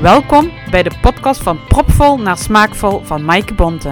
Welkom 0.00 0.50
bij 0.70 0.82
de 0.82 0.90
podcast 1.00 1.42
van 1.42 1.64
Propvol 1.68 2.18
naar 2.18 2.38
Smaakvol 2.38 3.00
van 3.04 3.24
Maaike 3.24 3.54
Bonte. 3.54 3.90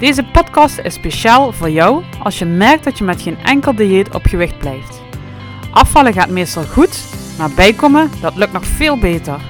Deze 0.00 0.24
podcast 0.24 0.78
is 0.78 0.94
speciaal 0.94 1.52
voor 1.52 1.70
jou 1.70 2.04
als 2.22 2.38
je 2.38 2.44
merkt 2.44 2.84
dat 2.84 2.98
je 2.98 3.04
met 3.04 3.22
geen 3.22 3.38
enkel 3.38 3.74
dieet 3.74 4.14
op 4.14 4.26
gewicht 4.26 4.58
blijft. 4.58 5.00
Afvallen 5.70 6.12
gaat 6.12 6.28
meestal 6.28 6.64
goed, 6.64 7.04
maar 7.38 7.50
bijkomen 7.50 8.10
dat 8.20 8.36
lukt 8.36 8.52
nog 8.52 8.66
veel 8.66 8.98
beter. 8.98 9.40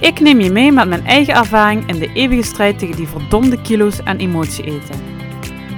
Ik 0.00 0.20
neem 0.20 0.40
je 0.40 0.50
mee 0.50 0.72
met 0.72 0.88
mijn 0.88 1.06
eigen 1.06 1.34
ervaring 1.34 1.88
in 1.88 1.98
de 1.98 2.12
eeuwige 2.12 2.42
strijd 2.42 2.78
tegen 2.78 2.96
die 2.96 3.08
verdomde 3.08 3.62
kilo's 3.62 4.02
en 4.02 4.18
emotie 4.18 4.64
eten. 4.64 5.00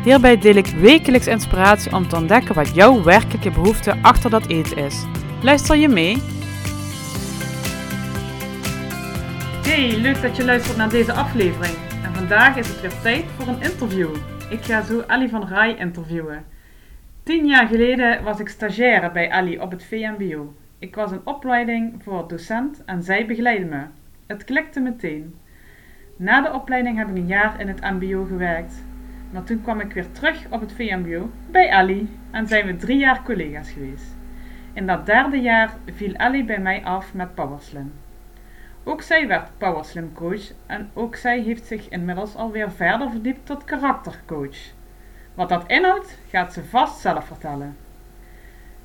Hierbij 0.03 0.39
deel 0.39 0.57
ik 0.57 0.67
wekelijks 0.67 1.27
inspiratie 1.27 1.93
om 1.93 2.09
te 2.09 2.17
ontdekken 2.17 2.55
wat 2.55 2.75
jouw 2.75 3.03
werkelijke 3.03 3.51
behoefte 3.51 3.97
achter 4.03 4.31
dat 4.31 4.47
eten 4.47 4.77
is. 4.77 5.05
Luister 5.43 5.77
je 5.77 5.89
mee? 5.89 6.23
Hey, 9.75 9.97
leuk 10.01 10.23
dat 10.23 10.37
je 10.37 10.45
luistert 10.45 10.77
naar 10.77 10.91
deze 10.91 11.13
aflevering. 11.13 11.77
En 12.05 12.15
vandaag 12.15 12.57
is 12.57 12.69
het 12.69 12.81
weer 12.81 13.01
tijd 13.01 13.25
voor 13.25 13.49
een 13.49 13.63
interview. 13.63 14.17
Ik 14.51 14.65
ga 14.65 14.83
zo 14.83 15.03
Ali 15.07 15.29
van 15.29 15.49
Rai 15.49 15.77
interviewen. 15.77 16.45
Tien 17.23 17.47
jaar 17.47 17.67
geleden 17.67 18.25
was 18.25 18.41
ik 18.41 18.49
stagiaire 18.49 19.11
bij 19.11 19.31
Ali 19.31 19.59
op 19.59 19.71
het 19.71 19.85
VMBO. 19.85 20.55
Ik 20.79 20.95
was 20.95 21.11
een 21.11 21.27
opleiding 21.27 22.03
voor 22.03 22.29
docent 22.29 22.85
en 22.85 23.03
zij 23.03 23.27
begeleidde 23.27 23.67
me. 23.67 23.83
Het 24.27 24.45
klikte 24.45 24.81
meteen. 24.81 25.35
Na 26.17 26.41
de 26.41 26.53
opleiding 26.53 26.99
heb 26.99 27.09
ik 27.09 27.17
een 27.17 27.27
jaar 27.27 27.61
in 27.61 27.69
het 27.69 27.81
MBO 27.81 28.25
gewerkt. 28.25 28.85
Maar 29.31 29.45
toen 29.45 29.63
kwam 29.63 29.81
ik 29.81 29.93
weer 29.93 30.11
terug 30.13 30.47
op 30.51 30.61
het 30.61 30.73
VMBO 30.73 31.31
bij 31.51 31.71
Ali 31.71 32.09
en 32.31 32.47
zijn 32.47 32.67
we 32.67 32.77
drie 32.77 32.99
jaar 32.99 33.23
collega's 33.23 33.71
geweest. 33.71 34.17
In 34.73 34.87
dat 34.87 35.07
derde 35.07 35.41
jaar 35.41 35.75
viel 35.95 36.17
Ali 36.17 36.45
bij 36.45 36.59
mij 36.59 36.85
af 36.85 37.15
met 37.15 37.35
Powerslim. 37.35 37.93
Ook 38.87 39.03
zij 39.03 39.29
werd 39.29 39.51
Powerslim 39.59 40.13
coach 40.13 40.53
en 40.67 40.91
ook 40.95 41.17
zij 41.17 41.41
heeft 41.41 41.67
zich 41.67 41.89
inmiddels 41.89 42.37
alweer 42.37 42.71
verder 42.71 43.11
verdiept 43.11 43.47
tot 43.47 43.65
karaktercoach. 43.65 44.57
Wat 45.35 45.49
dat 45.49 45.65
inhoudt, 45.67 46.19
gaat 46.29 46.53
ze 46.53 46.65
vast 46.65 47.01
zelf 47.01 47.27
vertellen. 47.27 47.77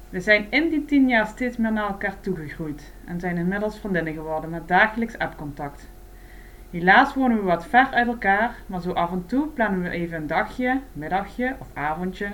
We 0.09 0.19
zijn 0.19 0.47
in 0.49 0.69
die 0.69 0.85
tien 0.85 1.09
jaar 1.09 1.27
steeds 1.27 1.57
meer 1.57 1.71
naar 1.71 1.87
elkaar 1.87 2.19
toegegroeid 2.19 2.93
en 3.05 3.19
zijn 3.19 3.37
inmiddels 3.37 3.79
vriendinnen 3.79 4.13
geworden 4.13 4.49
met 4.49 4.67
dagelijks 4.67 5.17
appcontact. 5.17 5.89
Helaas 6.71 7.13
wonen 7.13 7.37
we 7.37 7.43
wat 7.43 7.65
ver 7.65 7.87
uit 7.91 8.07
elkaar, 8.07 8.55
maar 8.65 8.81
zo 8.81 8.91
af 8.91 9.11
en 9.11 9.25
toe 9.25 9.47
plannen 9.47 9.81
we 9.81 9.89
even 9.89 10.17
een 10.17 10.27
dagje, 10.27 10.79
middagje 10.93 11.55
of 11.59 11.67
avondje. 11.73 12.27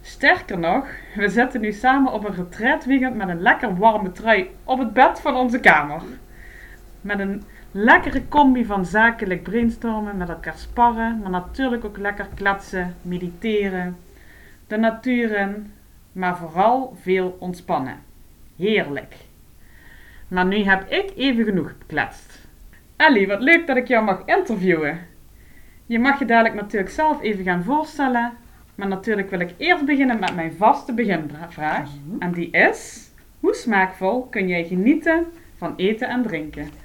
Sterker 0.00 0.58
nog, 0.58 0.86
we 1.14 1.28
zitten 1.28 1.60
nu 1.60 1.72
samen 1.72 2.12
op 2.12 2.24
een 2.24 2.34
retreatweekend 2.34 3.16
met 3.16 3.28
een 3.28 3.40
lekker 3.40 3.76
warme 3.76 4.12
trui 4.12 4.50
op 4.64 4.78
het 4.78 4.92
bed 4.92 5.20
van 5.20 5.34
onze 5.34 5.60
kamer. 5.60 6.02
Met 7.06 7.18
een 7.18 7.42
lekkere 7.70 8.28
combi 8.28 8.64
van 8.64 8.86
zakelijk 8.86 9.42
brainstormen, 9.42 10.16
met 10.16 10.28
elkaar 10.28 10.56
sparren, 10.56 11.20
maar 11.22 11.30
natuurlijk 11.30 11.84
ook 11.84 11.98
lekker 11.98 12.28
kletsen, 12.34 12.94
mediteren, 13.02 13.96
de 14.66 14.76
natuur 14.76 15.38
in, 15.38 15.72
maar 16.12 16.36
vooral 16.36 16.96
veel 17.00 17.36
ontspannen. 17.38 17.98
Heerlijk. 18.56 19.14
Maar 20.28 20.46
nu 20.46 20.56
heb 20.56 20.90
ik 20.90 21.12
even 21.16 21.44
genoeg 21.44 21.68
gekletst. 21.78 22.46
Ellie, 22.96 23.26
wat 23.26 23.42
leuk 23.42 23.66
dat 23.66 23.76
ik 23.76 23.88
jou 23.88 24.04
mag 24.04 24.22
interviewen. 24.24 24.98
Je 25.86 25.98
mag 25.98 26.18
je 26.18 26.24
dadelijk 26.24 26.54
natuurlijk 26.54 26.92
zelf 26.92 27.22
even 27.22 27.44
gaan 27.44 27.64
voorstellen, 27.64 28.32
maar 28.74 28.88
natuurlijk 28.88 29.30
wil 29.30 29.40
ik 29.40 29.54
eerst 29.56 29.84
beginnen 29.84 30.18
met 30.18 30.34
mijn 30.34 30.52
vaste 30.52 30.92
beginvraag. 30.92 31.90
En 32.18 32.32
die 32.32 32.50
is, 32.50 33.10
hoe 33.40 33.54
smaakvol 33.54 34.26
kun 34.26 34.48
jij 34.48 34.64
genieten 34.64 35.26
van 35.56 35.74
eten 35.76 36.08
en 36.08 36.22
drinken? 36.22 36.84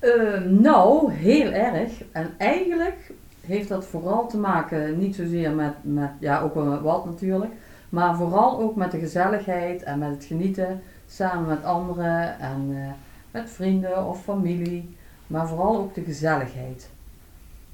Uh, 0.00 0.40
nou, 0.40 1.12
heel 1.12 1.50
erg. 1.50 1.92
En 2.12 2.34
eigenlijk 2.38 3.12
heeft 3.40 3.68
dat 3.68 3.86
vooral 3.86 4.28
te 4.28 4.38
maken 4.38 4.98
niet 4.98 5.14
zozeer 5.14 5.52
met, 5.52 5.74
met, 5.80 6.10
ja 6.18 6.40
ook 6.40 6.54
wel 6.54 6.64
met 6.64 6.80
wat 6.80 7.04
natuurlijk, 7.04 7.52
maar 7.88 8.16
vooral 8.16 8.60
ook 8.60 8.76
met 8.76 8.90
de 8.90 8.98
gezelligheid 8.98 9.82
en 9.82 9.98
met 9.98 10.10
het 10.10 10.24
genieten 10.24 10.82
samen 11.06 11.48
met 11.48 11.64
anderen 11.64 12.38
en 12.38 12.70
uh, 12.70 12.90
met 13.30 13.50
vrienden 13.50 14.06
of 14.06 14.22
familie. 14.22 14.96
Maar 15.26 15.48
vooral 15.48 15.76
ook 15.76 15.94
de 15.94 16.02
gezelligheid. 16.02 16.90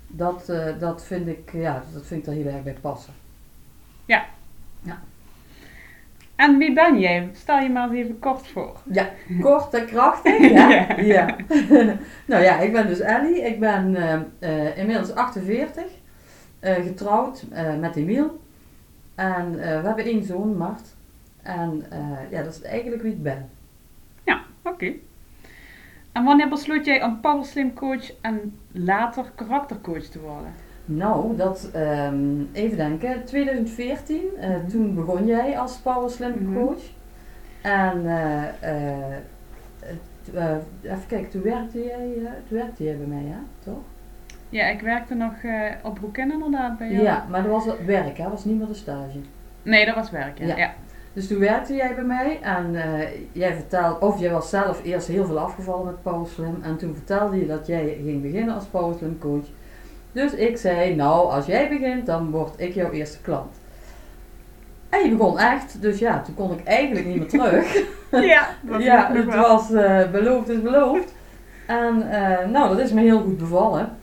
Dat, 0.06 0.46
uh, 0.50 0.66
dat, 0.78 1.04
vind 1.04 1.28
ik, 1.28 1.52
ja, 1.52 1.82
dat 1.92 2.06
vind 2.06 2.20
ik 2.20 2.26
er 2.26 2.32
heel 2.32 2.52
erg 2.52 2.62
bij 2.62 2.76
passen. 2.80 3.12
Ja. 4.04 4.24
En 6.36 6.58
wie 6.58 6.72
ben 6.72 6.98
jij? 6.98 7.30
Stel 7.32 7.58
je 7.58 7.68
maar 7.68 7.90
eens 7.90 7.98
even 7.98 8.18
kort 8.18 8.46
voor. 8.46 8.76
Ja, 8.84 9.10
kort 9.40 9.74
en 9.74 9.86
krachtig. 9.86 10.38
Ja. 10.50 11.00
ja. 11.00 11.36
nou 12.26 12.42
ja, 12.42 12.58
ik 12.58 12.72
ben 12.72 12.86
dus 12.86 13.00
Ellie. 13.00 13.42
Ik 13.42 13.60
ben 13.60 13.90
uh, 13.90 14.20
uh, 14.40 14.78
inmiddels 14.78 15.14
48. 15.14 15.84
Uh, 16.60 16.74
getrouwd 16.74 17.44
met 17.80 17.96
Emiel. 17.96 18.40
En 19.14 19.56
we 19.56 19.62
hebben 19.62 20.04
één 20.04 20.24
zoon, 20.24 20.56
Mart. 20.56 20.94
En 21.42 21.84
ja, 22.30 22.42
dat 22.42 22.54
is 22.54 22.62
eigenlijk 22.62 23.02
wie 23.02 23.12
ik 23.12 23.22
ben. 23.22 23.48
Ja, 24.24 24.42
oké. 24.62 24.74
Okay. 24.74 25.00
En 26.12 26.24
wanneer 26.24 26.48
besloot 26.48 26.84
jij 26.84 27.02
om 27.02 27.20
Powerslim 27.20 27.74
coach 27.74 28.20
en 28.20 28.58
later 28.72 29.24
karaktercoach 29.34 30.02
te 30.02 30.20
worden? 30.20 30.54
Nou, 30.88 31.36
dat, 31.36 31.70
um, 31.76 32.48
even 32.52 32.76
denken, 32.76 33.24
2014, 33.24 34.16
uh, 34.16 34.46
mm 34.46 34.54
-hmm. 34.54 34.68
toen 34.68 34.94
begon 34.94 35.26
jij 35.26 35.58
als 35.58 35.76
Powerslim 35.76 36.34
mm 36.38 36.54
-hmm. 36.54 36.66
coach. 36.66 36.82
En 37.62 38.02
uh, 40.34 40.52
even 40.82 41.06
kijken, 41.06 41.30
toen 41.30 41.42
werkte 41.42 41.84
jij, 41.84 42.12
toen 42.48 42.58
werkte 42.58 42.84
jij 42.84 42.96
bij 42.96 43.06
mij, 43.06 43.22
ja, 43.22 43.40
toch? 43.58 43.78
Ja, 44.48 44.66
ik 44.66 44.80
werkte 44.80 45.14
nog 45.14 45.32
op 45.82 45.94
Broeken 45.94 46.32
inderdaad 46.32 46.78
bij 46.78 46.90
jou. 46.90 47.02
Ja, 47.02 47.26
maar 47.30 47.42
dat 47.42 47.50
was 47.50 47.76
werk, 47.86 48.16
hè? 48.16 48.22
Dat 48.22 48.32
was 48.32 48.44
niet 48.44 48.58
meer 48.58 48.66
de 48.66 48.74
stage. 48.74 49.18
Nee, 49.62 49.86
dat 49.86 49.94
was 49.94 50.10
werk, 50.10 50.38
ja. 50.38 50.46
ja. 50.46 50.56
ja. 50.56 50.74
Dus 51.12 51.28
toen 51.28 51.38
werkte 51.38 51.74
jij 51.74 51.94
bij 51.94 52.04
mij 52.04 52.40
en 52.42 52.76
jij 53.32 53.54
vertelde, 53.54 54.06
of 54.06 54.20
jij 54.20 54.30
was 54.30 54.50
zelf 54.50 54.84
eerst 54.84 55.06
heel 55.06 55.26
veel 55.26 55.38
afgevallen 55.38 55.84
met 55.84 56.02
Powerslim. 56.02 56.58
En 56.62 56.76
toen 56.76 56.94
vertelde 56.94 57.38
je 57.38 57.46
dat 57.46 57.66
jij 57.66 57.98
ging 58.04 58.22
beginnen 58.22 58.54
als 58.54 58.64
Powerslim 58.64 59.18
coach. 59.18 59.46
Dus 60.16 60.34
ik 60.34 60.56
zei, 60.56 60.94
nou, 60.94 61.30
als 61.30 61.46
jij 61.46 61.68
begint, 61.68 62.06
dan 62.06 62.30
word 62.30 62.52
ik 62.56 62.74
jouw 62.74 62.90
eerste 62.90 63.20
klant. 63.20 63.56
En 64.88 65.04
je 65.04 65.16
begon 65.16 65.38
echt, 65.38 65.82
dus 65.82 65.98
ja, 65.98 66.22
toen 66.22 66.34
kon 66.34 66.52
ik 66.52 66.64
eigenlijk 66.64 67.06
niet 67.06 67.16
meer 67.16 67.28
terug. 67.28 67.74
ja, 68.10 68.48
ja 68.78 69.12
het 69.12 69.24
wel. 69.24 69.48
was 69.48 69.70
uh, 69.70 70.10
beloofd 70.10 70.48
is 70.48 70.62
beloofd. 70.62 71.14
En 71.66 71.96
uh, 71.96 72.46
nou, 72.52 72.68
dat 72.68 72.78
is 72.78 72.92
me 72.92 73.00
heel 73.00 73.20
goed 73.20 73.38
bevallen. 73.38 73.96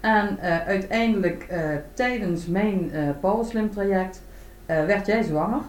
En 0.00 0.38
uh, 0.42 0.66
uiteindelijk 0.66 1.46
tijdens 1.94 2.46
mijn 2.46 2.90
Powerslim 3.20 3.70
traject 3.70 4.22
werd 4.66 5.06
jij 5.06 5.22
zwanger. 5.22 5.62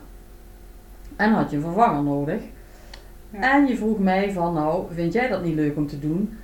En 1.15 1.31
had 1.31 1.49
je 1.49 1.55
een 1.55 1.63
vervanger 1.63 2.03
nodig. 2.03 2.41
Ja. 3.29 3.53
En 3.53 3.67
je 3.67 3.77
vroeg 3.77 3.99
mij 3.99 4.31
van, 4.31 4.53
nou, 4.53 4.85
vind 4.93 5.13
jij 5.13 5.27
dat 5.27 5.43
niet 5.43 5.55
leuk 5.55 5.77
om 5.77 5.87
te 5.87 5.99
doen? 5.99 6.37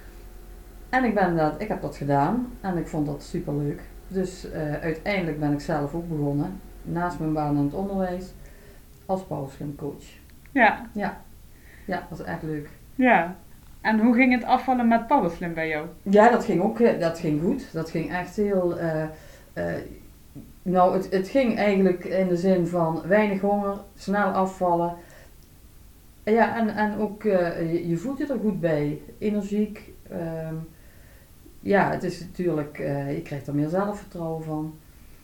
En 0.92 1.04
ik, 1.04 1.14
ben 1.14 1.36
dat, 1.36 1.62
ik 1.62 1.68
heb 1.68 1.82
dat 1.82 1.96
gedaan 1.96 2.48
en 2.62 2.78
ik 2.78 2.88
vond 2.88 3.06
dat 3.06 3.24
super 3.24 3.56
leuk. 3.56 3.82
Dus 4.08 4.46
uh, 4.46 4.74
uiteindelijk 4.74 5.40
ben 5.40 5.52
ik 5.52 5.60
zelf 5.60 5.94
ook 5.94 6.10
begonnen, 6.10 6.60
naast 6.82 7.20
mijn 7.20 7.34
baan 7.34 7.58
in 7.58 7.64
het 7.64 7.74
onderwijs, 7.74 8.34
als 9.06 9.28
coach. 9.78 10.04
Ja. 10.52 10.90
Ja. 10.94 11.22
Ja, 11.86 12.06
dat 12.10 12.18
was 12.18 12.28
echt 12.28 12.44
leuk. 12.44 12.70
Ja. 12.96 13.36
En 13.82 14.00
hoe 14.00 14.14
ging 14.14 14.34
het 14.34 14.44
afvallen 14.44 14.88
met 14.88 15.08
powerslim 15.08 15.54
bij 15.54 15.68
jou? 15.68 15.88
Ja, 16.04 16.30
dat 16.30 16.46
ging 16.46 16.62
ook 16.62 17.00
dat 17.00 17.20
ging 17.20 17.42
goed. 17.42 17.74
Dat 17.74 17.90
ging 17.90 18.12
echt 18.12 18.36
heel... 18.36 18.80
Uh, 18.80 19.04
uh, 19.54 19.64
nou, 20.62 20.94
het, 20.94 21.12
het 21.12 21.28
ging 21.28 21.58
eigenlijk 21.58 22.06
in 22.06 22.28
de 22.28 22.38
zin 22.38 22.68
van 22.68 23.02
weinig 23.08 23.42
honger, 23.42 23.78
snel 23.96 24.28
afvallen. 24.28 24.96
Ja, 26.24 26.58
en, 26.58 26.70
en 26.76 26.98
ook 27.00 27.24
je, 27.24 27.84
je 27.88 27.98
voelt 27.98 28.18
je 28.18 28.28
er 28.28 28.40
goed 28.40 28.60
bij. 28.60 29.02
Energiek. 29.18 29.94
Um, 30.12 30.68
ja, 31.62 31.92
het 31.92 32.04
is 32.04 32.20
natuurlijk, 32.20 32.80
uh, 32.80 33.16
je 33.16 33.22
krijgt 33.22 33.48
er 33.48 33.56
meer 33.56 33.70
zelfvertrouwen 33.70 34.44
van. 34.44 34.74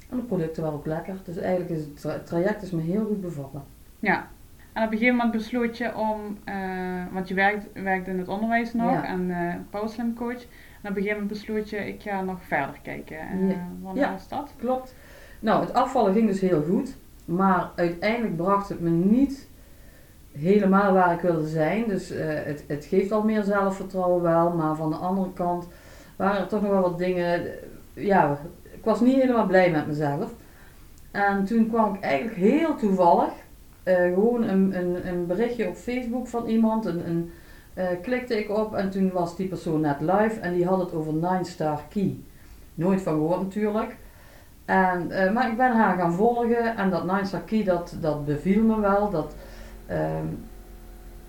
En 0.09 0.17
de 0.17 0.23
producten 0.23 0.63
waren 0.63 0.77
ook 0.77 0.85
lekker. 0.85 1.15
Dus 1.23 1.37
eigenlijk 1.37 1.69
is 1.69 1.79
het, 1.79 1.99
tra 1.99 2.19
traject 2.19 2.61
is 2.61 2.71
me 2.71 2.81
heel 2.81 3.05
goed 3.05 3.21
bevallen. 3.21 3.63
Ja. 3.99 4.27
En 4.73 4.83
op 4.83 4.91
een 4.91 4.97
gegeven 4.97 5.15
moment 5.15 5.35
besloot 5.35 5.77
je 5.77 5.95
om, 5.95 6.37
uh, 6.45 7.03
want 7.11 7.27
je 7.27 7.33
werkt, 7.33 7.65
werkt 7.73 8.07
in 8.07 8.17
het 8.17 8.27
onderwijs 8.27 8.73
nog 8.73 8.91
ja. 8.91 9.05
en 9.05 9.29
uh, 9.29 9.53
Powerslim 9.69 10.13
coach. 10.13 10.41
En 10.81 10.89
op 10.91 10.95
een 10.95 11.03
gegeven 11.03 11.11
moment 11.11 11.27
besloot 11.27 11.69
je, 11.69 11.77
ik 11.77 12.01
ga 12.01 12.21
nog 12.21 12.37
verder 12.41 12.79
kijken. 12.81 13.19
En 13.19 13.47
ja. 13.47 13.67
wanneer 13.81 14.03
ja, 14.03 14.11
was 14.11 14.27
dat? 14.27 14.53
Klopt. 14.59 14.95
Nou, 15.39 15.61
het 15.61 15.73
afvallen 15.73 16.13
ging 16.13 16.27
dus 16.27 16.41
heel 16.41 16.63
goed. 16.63 16.97
Maar 17.25 17.69
uiteindelijk 17.75 18.35
bracht 18.35 18.69
het 18.69 18.79
me 18.79 18.89
niet 18.89 19.47
helemaal 20.31 20.93
waar 20.93 21.13
ik 21.13 21.19
wilde 21.19 21.47
zijn. 21.47 21.87
Dus 21.87 22.09
het, 22.09 22.63
het 22.67 22.85
geeft 22.85 23.11
al 23.11 23.23
meer 23.23 23.43
zelfvertrouwen 23.43 24.21
wel. 24.21 24.51
Maar 24.51 24.75
van 24.75 24.89
de 24.89 24.95
andere 24.95 25.33
kant 25.33 25.67
waren 26.17 26.41
er 26.41 26.47
toch 26.47 26.61
nog 26.61 26.71
wel 26.71 26.81
wat 26.81 26.97
dingen. 26.97 27.45
Ja, 27.93 28.37
ik 28.63 28.83
was 28.83 28.99
niet 28.99 29.15
helemaal 29.15 29.45
blij 29.45 29.71
met 29.71 29.87
mezelf. 29.87 30.33
En 31.11 31.45
toen 31.45 31.69
kwam 31.69 31.93
ik 31.93 32.01
eigenlijk 32.01 32.37
heel 32.37 32.75
toevallig 32.75 33.33
uh, 33.83 33.95
gewoon 33.95 34.43
een, 34.43 34.77
een, 34.77 35.07
een 35.07 35.25
berichtje 35.25 35.67
op 35.67 35.75
Facebook 35.75 36.27
van 36.27 36.45
iemand, 36.45 36.85
een, 36.85 37.07
een, 37.09 37.31
eh, 37.73 37.87
klikte 38.01 38.39
ik 38.39 38.49
op 38.49 38.75
en 38.75 38.89
toen 38.89 39.11
was 39.11 39.35
die 39.35 39.47
persoon 39.47 39.81
net 39.81 40.01
live 40.01 40.39
en 40.39 40.53
die 40.53 40.65
had 40.65 40.79
het 40.79 40.93
over 40.93 41.13
Nine 41.13 41.43
Star 41.43 41.81
Key. 41.89 42.17
Nooit 42.73 43.01
van 43.01 43.13
gehoord 43.13 43.41
natuurlijk. 43.41 43.95
En, 44.65 45.11
eh, 45.11 45.31
maar 45.31 45.49
ik 45.49 45.57
ben 45.57 45.75
haar 45.75 45.97
gaan 45.97 46.13
volgen 46.13 46.77
en 46.77 46.89
dat 46.89 47.05
Nine 47.05 47.25
Star 47.25 47.41
Key 47.41 47.63
dat, 47.63 47.95
dat 47.99 48.25
beviel 48.25 48.63
me 48.63 48.79
wel. 48.79 49.09
Dat, 49.09 49.35
ehm, 49.85 50.25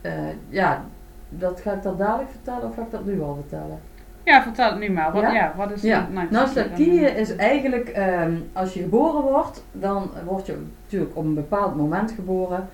eh, 0.00 0.12
ja, 0.48 0.84
dat 1.28 1.60
ga 1.60 1.72
ik 1.72 1.82
dat 1.82 1.98
dadelijk 1.98 2.30
vertellen 2.30 2.68
of 2.68 2.74
ga 2.74 2.82
ik 2.82 2.90
dat 2.90 3.04
nu 3.04 3.22
al 3.22 3.34
vertellen? 3.34 3.80
Ja, 4.24 4.42
vertel 4.42 4.70
het 4.70 4.78
nu 4.78 4.90
maar. 4.90 5.12
Wat, 5.12 5.22
Ja? 5.22 5.32
ja? 5.32 5.54
wat 5.56 5.70
is 5.70 5.82
Ja, 5.82 6.08
nou, 6.30 6.48
Key? 6.52 6.68
Key 6.74 6.86
is 6.96 7.36
eigenlijk, 7.36 7.88
ehm, 7.88 8.32
als 8.52 8.74
je 8.74 8.80
geboren 8.80 9.22
wordt, 9.22 9.64
dan 9.72 10.10
word 10.24 10.46
je 10.46 10.56
natuurlijk 10.82 11.16
op 11.16 11.24
een 11.24 11.34
bepaald 11.34 11.76
moment 11.76 12.10
geboren. 12.10 12.68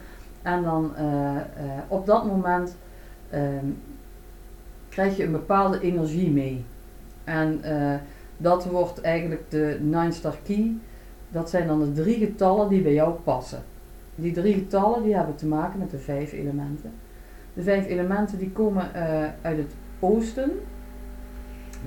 En 0.45 0.63
dan 0.63 0.97
eh, 0.97 1.37
eh, 1.37 1.43
op 1.89 2.07
dat 2.07 2.27
moment 2.27 2.77
ehm, 3.31 3.67
krijg 4.89 5.17
je 5.17 5.25
een 5.25 5.33
bepaalde 5.33 5.81
energie 5.81 6.31
mee. 6.31 6.65
En 7.25 7.59
eh, 7.63 7.95
dat 8.37 8.65
wordt 8.65 9.01
eigenlijk 9.01 9.51
de 9.51 9.79
Nine 9.81 10.13
Star 10.13 10.37
Key. 10.43 10.77
Dat 11.29 11.51
zijn 11.51 11.67
dan 11.67 11.79
de 11.79 11.93
drie 11.93 12.19
getallen 12.19 12.69
die 12.69 12.83
bij 12.83 12.93
jou 12.93 13.13
passen. 13.13 13.63
Die 14.15 14.33
drie 14.33 14.55
getallen 14.55 15.03
die 15.03 15.15
hebben 15.15 15.35
te 15.35 15.47
maken 15.47 15.79
met 15.79 15.91
de 15.91 15.99
vijf 15.99 16.33
elementen. 16.33 16.93
De 17.55 17.63
vijf 17.63 17.87
elementen 17.87 18.39
die 18.39 18.51
komen 18.51 18.91
uit 19.43 19.57
het 19.57 19.75
oosten. 20.01 20.51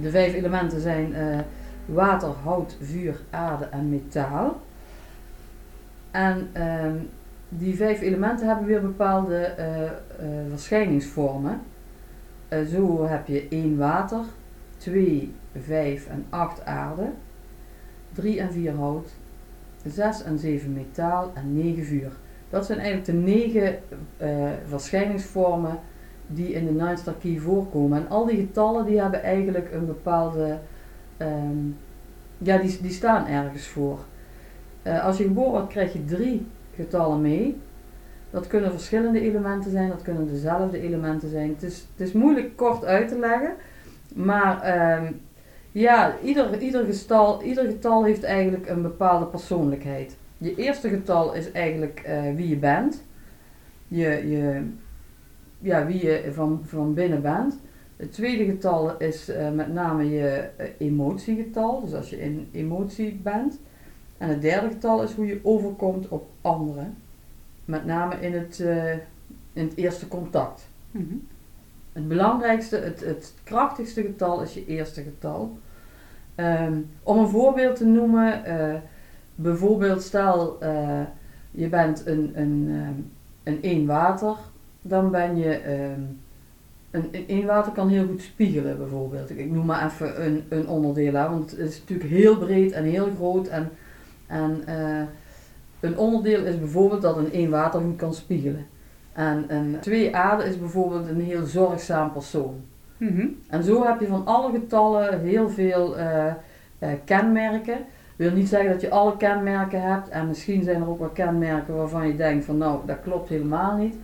De 0.02 0.10
vijf 0.10 0.34
elementen 0.34 0.82
zijn 0.82 1.14
eh, 1.14 1.40
water, 1.86 2.30
hout, 2.44 2.78
vuur, 2.82 3.20
aarde 3.30 3.66
en 3.66 3.90
metaal. 3.90 4.62
En 6.12 6.50
ehm, 6.54 6.96
die 7.50 7.76
vijf 7.76 8.02
elementen 8.02 8.48
hebben 8.48 8.66
weer 8.66 8.82
bepaalde 8.82 9.36
eh, 9.36 9.84
eh, 9.84 9.92
verschijningsvormen. 10.50 11.62
Zo 12.72 13.06
heb 13.06 13.28
je 13.28 13.48
1 13.50 13.78
water, 13.78 14.20
2, 14.78 15.34
5 15.62 16.08
en 16.08 16.26
8 16.30 16.66
aarde, 16.66 17.10
3 18.14 18.40
en 18.40 18.52
4 18.52 18.74
hout, 18.76 19.10
6 19.86 20.24
en 20.24 20.40
7 20.40 20.74
metaal 20.74 21.32
en 21.34 21.54
9 21.54 21.86
vuur. 21.86 22.12
Dat 22.50 22.66
zijn 22.66 22.80
eigenlijk 22.80 23.08
de 23.08 23.32
negen 23.32 23.80
eh, 24.18 24.52
verschijningsvormen 24.68 25.80
die 26.28 26.54
in 26.54 26.66
de 26.66 26.72
Nine 26.72 26.98
Star 26.98 27.14
Key 27.20 27.38
voorkomen. 27.38 27.98
En 27.98 28.10
al 28.10 28.26
die 28.26 28.38
getallen 28.38 28.86
die 28.86 29.02
hebben 29.02 29.24
eigenlijk 29.24 29.72
een 29.74 29.86
bepaalde, 29.86 30.58
ehm, 31.18 31.58
ja 32.38 32.58
die, 32.58 32.82
die 32.82 32.92
staan 32.92 33.28
ergens 33.28 33.68
voor. 33.68 34.00
Eh, 34.82 35.06
als 35.06 35.18
je 35.18 35.24
geboren 35.24 35.52
wordt 35.52 35.68
krijg 35.68 35.94
je 35.94 36.06
drie 36.06 36.48
getallen 36.76 37.22
mee. 37.22 37.58
Dat 38.30 38.48
kunnen 38.48 38.72
verschillende 38.72 39.20
elementen 39.20 39.72
zijn, 39.72 39.90
dat 39.90 40.02
kunnen 40.02 40.28
dezelfde 40.28 40.82
elementen 40.82 41.30
zijn. 41.30 41.50
Het 41.50 41.64
is, 41.64 41.88
het 41.96 42.08
is 42.08 42.14
moeilijk 42.14 42.56
kort 42.56 42.86
uit 42.86 43.08
te 43.08 43.20
leggen, 43.20 43.54
maar 44.16 44.62
ehm, 44.62 45.12
ja, 45.72 46.16
ieder, 46.24 46.60
ieder, 46.60 46.86
getal, 46.86 47.44
ieder 47.44 47.66
getal 47.66 48.04
heeft 48.04 48.24
eigenlijk 48.24 48.70
een 48.70 48.82
bepaalde 48.82 49.26
persoonlijkheid. 49.26 50.18
Je 50.38 50.56
eerste 50.56 50.90
getal 50.90 51.34
is 51.34 51.52
eigenlijk 51.52 52.00
eh, 52.00 52.22
wie 52.36 52.48
je 52.48 52.58
bent, 52.58 53.04
je, 53.88 54.30
je, 54.30 54.62
ja, 55.60 55.86
wie 55.86 56.06
je 56.06 56.32
van, 56.34 56.62
van 56.66 56.94
binnen 56.94 57.22
bent. 57.22 57.60
Het 57.98 58.12
tweede 58.12 58.46
getal 58.46 58.98
is 58.98 59.30
eh, 59.30 59.52
met 59.52 59.74
name 59.74 60.10
je 60.10 60.50
eh, 60.56 60.68
emotiegetal, 60.78 61.82
dus 61.82 61.94
als 61.94 62.10
je 62.10 62.20
in 62.20 62.50
emotie 62.52 63.20
bent. 63.24 63.60
En 64.18 64.30
het 64.30 64.42
derde 64.42 64.70
getal 64.70 65.04
is 65.04 65.14
hoe 65.14 65.26
je 65.26 65.40
overkomt 65.44 66.08
op 66.08 66.30
anderen. 66.42 66.98
Met 67.66 67.86
name 67.86 68.16
in 68.20 68.34
het, 68.34 68.60
eh, 68.60 68.92
in 69.54 69.66
het 69.68 69.76
eerste 69.76 70.08
contact. 70.08 70.68
Mhm. 70.92 71.16
Het 71.94 72.08
belangrijkste, 72.08 72.78
het, 72.78 73.00
het 73.00 73.34
krachtigste 73.44 74.02
getal 74.02 74.42
is 74.42 74.54
je 74.54 74.66
eerste 74.66 75.04
getal. 75.04 75.58
Ehm, 76.36 76.80
om 77.04 77.18
een 77.18 77.28
voorbeeld 77.28 77.76
te 77.76 77.86
noemen, 77.86 78.44
bijvoorbeeld 79.36 80.02
stel 80.02 80.58
je 81.52 81.70
bent 81.70 82.06
een, 82.06 82.32
een, 82.34 82.68
ehm, 82.70 83.02
een 83.44 83.64
één 83.64 83.86
water, 83.86 84.36
dan 84.82 85.12
ben 85.12 85.38
je 85.38 85.50
ehm, 85.50 86.02
een, 86.92 87.26
een 87.28 87.46
water 87.46 87.72
kan 87.72 87.90
heel 87.90 88.06
goed 88.06 88.22
spiegelen 88.22 88.78
bijvoorbeeld. 88.78 89.30
Ik, 89.30 89.38
ik 89.38 89.52
noem 89.52 89.66
maar 89.66 89.86
even 89.86 90.26
een, 90.26 90.44
een 90.50 90.68
onderdeel, 90.68 91.14
hè, 91.14 91.30
want 91.30 91.52
het 91.52 91.60
is 91.60 91.80
natuurlijk 91.80 92.10
heel 92.10 92.38
breed 92.38 92.72
en 92.72 92.84
heel 92.84 93.10
groot 93.16 93.48
en, 93.48 93.70
en 94.28 94.62
eh, 94.66 95.04
een 95.80 95.98
onderdeel 95.98 96.46
is 96.46 96.60
bijvoorbeeld 96.60 97.02
dat 97.02 97.18
een 97.18 97.32
één 97.32 97.50
water 97.50 97.82
goed 97.82 97.96
kan 97.96 98.14
spiegelen. 98.14 98.66
En 99.14 99.46
een 99.48 99.78
twee 99.80 100.16
aarde 100.16 100.44
is 100.44 100.60
bijvoorbeeld 100.60 101.08
een 101.08 101.22
heel 101.22 101.46
zorgzaam 101.46 102.12
persoon. 102.12 102.62
Mhm. 102.98 103.28
En 103.50 103.64
zo 103.64 103.86
heb 103.86 104.00
je 104.00 104.08
van 104.08 104.26
alle 104.26 104.52
getallen 104.52 105.22
heel 105.22 105.50
veel 105.50 105.98
eh, 105.98 106.28
eh, 106.80 106.90
kenmerken. 107.06 107.78
wil 108.16 108.32
niet 108.32 108.50
zeggen 108.50 108.72
dat 108.72 108.82
je 108.82 108.90
alle 108.90 109.18
kenmerken 109.18 109.82
hebt. 109.82 110.10
En 110.10 110.28
misschien 110.28 110.64
zijn 110.64 110.82
er 110.82 110.90
ook 110.90 111.00
wel 111.00 111.10
kenmerken 111.10 111.76
waarvan 111.76 112.08
je 112.08 112.16
denkt 112.16 112.46
van 112.46 112.58
nou, 112.58 112.80
dat 112.86 113.02
klopt 113.04 113.30
helemaal 113.30 113.78
niet. 113.78 113.96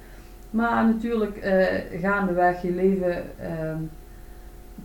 Maar 0.54 0.86
natuurlijk, 0.86 1.38
eh, 1.38 2.00
gaandeweg 2.02 2.62
je 2.62 2.72
leven 2.72 3.40
ehm, 3.40 3.78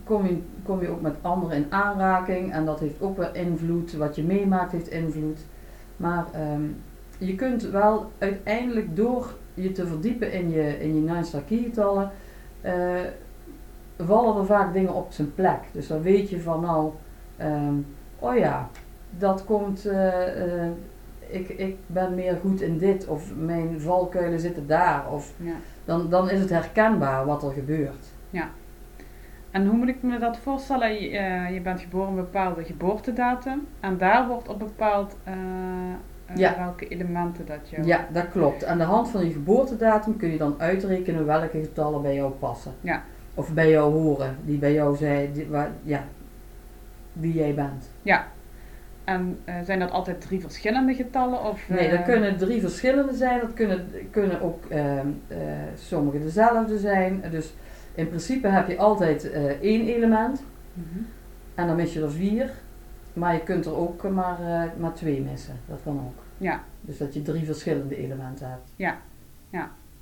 kom, 0.03 0.25
je, 0.25 0.41
kom 0.63 0.81
je 0.81 0.89
ook 0.89 1.01
met 1.01 1.15
anderen 1.21 1.57
in 1.57 1.65
aanraking. 1.69 2.53
En 2.53 2.65
dat 2.65 2.79
heeft 2.79 3.01
ook 3.01 3.17
wel 3.17 3.33
invloed. 3.33 3.93
Wat 3.93 4.15
je 4.15 4.23
meemaakt 4.23 4.71
heeft 4.71 4.87
invloed. 4.87 5.39
Maar 5.97 6.25
ehm, 6.33 6.63
je 7.17 7.35
kunt 7.35 7.63
wel 7.63 8.11
uiteindelijk 8.17 8.95
door 8.95 9.33
je 9.53 9.71
te 9.71 9.87
verdiepen 9.87 10.31
in 10.31 10.49
je, 10.49 10.79
in 10.79 10.95
je 10.95 11.01
Nine 11.01 11.23
Star 11.23 11.41
getallen, 11.47 12.11
eh, 12.61 13.01
vallen 13.97 14.39
er 14.39 14.45
vaak 14.45 14.73
dingen 14.73 14.93
op 14.93 15.11
zijn 15.11 15.33
plek. 15.33 15.59
Dus 15.71 15.87
dan 15.87 16.01
weet 16.01 16.29
je 16.29 16.41
van 16.41 16.61
nou, 16.61 16.91
ehm, 17.37 17.73
oh 18.19 18.37
ja, 18.37 18.69
dat 19.09 19.45
komt, 19.45 19.85
eh, 19.85 20.67
ik, 21.29 21.49
ik 21.49 21.75
ben 21.87 22.15
meer 22.15 22.37
goed 22.41 22.61
in 22.61 22.77
dit 22.77 23.07
of 23.07 23.35
mijn 23.35 23.81
valkuilen 23.81 24.39
zitten 24.39 24.67
daar. 24.67 25.11
Of 25.11 25.33
Ja. 25.37 25.53
dan, 25.85 26.09
dan 26.09 26.29
is 26.29 26.39
het 26.39 26.49
herkenbaar 26.49 27.25
wat 27.25 27.43
er 27.43 27.51
gebeurt. 27.51 28.05
En 29.51 29.65
hoe 29.67 29.77
moet 29.77 29.87
ik 29.87 30.01
me 30.03 30.19
dat 30.19 30.37
voorstellen? 30.37 30.93
Je, 31.01 31.17
eh, 31.17 31.53
je 31.53 31.61
bent 31.61 31.79
geboren 31.81 32.07
op 32.07 32.15
een 32.17 32.23
bepaalde 32.23 32.63
geboortedatum 32.63 33.67
en 33.79 33.97
daar 33.97 34.27
wordt 34.27 34.47
op 34.47 34.59
bepaald 34.59 35.15
eh, 35.23 35.33
eh, 36.25 36.35
Ja. 36.35 36.55
welke 36.57 36.87
elementen 36.87 37.45
dat 37.45 37.69
je. 37.69 37.83
Ja, 37.83 38.07
dat 38.11 38.29
klopt. 38.29 38.65
Aan 38.65 38.77
de 38.77 38.83
hand 38.83 39.09
van 39.09 39.25
je 39.25 39.31
geboortedatum 39.31 40.17
kun 40.17 40.31
je 40.31 40.37
dan 40.37 40.55
uitrekenen 40.57 41.25
welke 41.25 41.59
getallen 41.59 42.01
bij 42.01 42.15
jou 42.15 42.31
passen. 42.31 42.73
Ja. 42.81 43.03
Of 43.33 43.53
bij 43.53 43.69
jou 43.69 43.93
horen, 43.93 44.35
die 44.45 44.57
bij 44.57 44.73
jou 44.73 44.95
zijn, 44.95 45.31
die, 45.31 45.47
waar, 45.47 45.69
ja, 45.83 46.03
wie 47.13 47.33
jij 47.33 47.53
bent. 47.53 47.89
En 49.09 49.39
eh, 49.45 49.55
zijn 49.63 49.79
dat 49.79 49.91
altijd 49.91 50.21
drie 50.21 50.39
verschillende 50.39 50.93
getallen? 50.93 51.43
Of, 51.43 51.69
Nee, 51.69 51.89
dat 51.89 51.99
eh, 51.99 52.05
kunnen 52.05 52.37
drie 52.37 52.61
verschillende 52.61 53.13
zijn. 53.13 53.39
Dat 53.39 53.53
kunnen, 53.53 53.91
kunnen 54.11 54.41
ook 54.41 54.65
eh, 54.65 54.99
sommige 55.75 56.19
dezelfde 56.19 56.77
zijn. 56.77 57.23
Dus 57.31 57.53
in 57.95 58.07
principe 58.07 58.47
heb 58.47 58.67
je 58.67 58.77
altijd 58.77 59.31
één 59.61 59.87
element. 59.87 60.43
mhm. 60.73 60.99
En 61.55 61.67
dan 61.67 61.75
mis 61.75 61.93
je 61.93 62.01
er 62.01 62.11
vier. 62.11 62.51
Maar 63.13 63.33
je 63.33 63.43
kunt 63.43 63.65
er 63.65 63.75
ook 63.75 64.09
maar, 64.09 64.37
maar 64.77 64.93
twee 64.93 65.21
missen. 65.21 65.55
Dat 65.67 65.79
kan 65.83 65.99
ook. 65.99 66.23
Ja. 66.37 66.63
Dus 66.81 66.97
dat 66.97 67.13
je 67.13 67.21
drie 67.21 67.45
verschillende 67.45 67.97
elementen 67.97 68.49
hebt. 68.49 68.71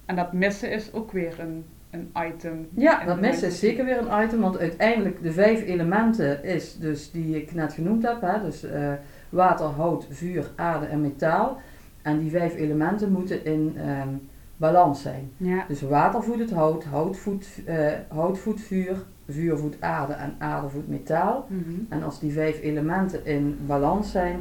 En 0.05 0.15
dat 0.15 0.33
missen 0.33 0.71
is 0.71 0.93
ook 0.93 1.11
weer 1.11 1.39
een, 1.39 1.65
een 1.89 2.11
item. 2.27 2.67
Ja, 2.73 3.05
dat 3.05 3.19
mensen- 3.19 3.47
is 3.47 3.59
zeker 3.59 3.85
weer 3.85 3.97
een 3.97 4.23
item. 4.23 4.39
Want 4.39 4.57
uiteindelijk 4.57 5.21
de 5.21 5.31
vijf 5.31 5.63
elementen 5.63 6.43
is 6.43 6.77
dus 6.77 7.11
die 7.11 7.35
ik 7.35 7.53
net 7.53 7.73
genoemd 7.73 8.03
heb. 8.03 8.21
Hè, 8.21 8.41
dus 8.41 8.63
eh, 8.63 8.93
water, 9.29 9.65
hout, 9.65 10.07
vuur, 10.09 10.51
aarde 10.55 10.85
en 10.85 11.01
metaal. 11.01 11.57
En 12.01 12.19
die 12.19 12.31
vijf 12.31 12.55
elementen 12.55 13.11
moeten 13.11 13.45
in 13.45 13.73
ehm, 13.77 14.09
balans 14.57 15.01
zijn. 15.01 15.31
Ja. 15.37 15.65
Dus 15.67 15.81
water 15.81 16.23
voedt 16.23 16.39
het 16.39 16.51
hout, 16.51 16.83
hout 16.83 17.17
voedt, 17.17 17.47
eh, 17.65 17.91
hout 18.07 18.39
voedt 18.39 18.61
vuur, 18.61 18.95
vuur 19.29 19.57
voedt 19.57 19.81
aarde 19.81 20.13
en 20.13 20.35
aarde 20.37 20.69
voedt 20.69 20.87
metaal. 20.87 21.45
Mhm. 21.49 21.63
En 21.89 22.03
als 22.03 22.19
die 22.19 22.31
vijf 22.31 22.61
elementen 22.61 23.25
in 23.25 23.57
balans 23.65 24.11
zijn, 24.11 24.39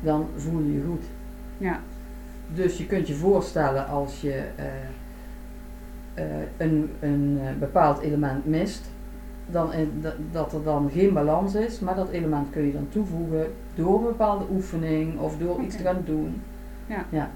dan 0.00 0.26
voel 0.36 0.60
je 0.60 0.72
je 0.72 0.84
goed. 0.88 1.04
Ja. 1.58 1.80
Dus 2.54 2.78
je 2.78 2.86
kunt 2.86 3.08
je 3.08 3.14
voorstellen 3.14 3.86
als 3.88 4.20
je 4.20 4.44
eh, 4.56 4.64
een, 6.56 6.90
een 7.00 7.38
eh, 7.42 7.48
bepaald 7.58 8.00
element 8.00 8.46
mist, 8.46 8.90
dan 9.50 9.70
dat- 10.32 10.52
er 10.52 10.62
dan 10.62 10.90
geen 10.92 11.12
balans 11.12 11.54
is, 11.54 11.80
maar 11.80 11.94
dat 11.94 12.10
element 12.10 12.50
kun 12.50 12.66
je 12.66 12.72
dan 12.72 12.88
toevoegen 12.88 13.46
door 13.74 13.98
een 13.98 14.04
bepaalde 14.06 14.44
oefening 14.50 15.18
of 15.18 15.38
door 15.38 15.62
iets 15.62 15.76
te 15.76 15.82
gaan 15.82 16.02
doen. 16.04 16.42
Ja, 17.10 17.28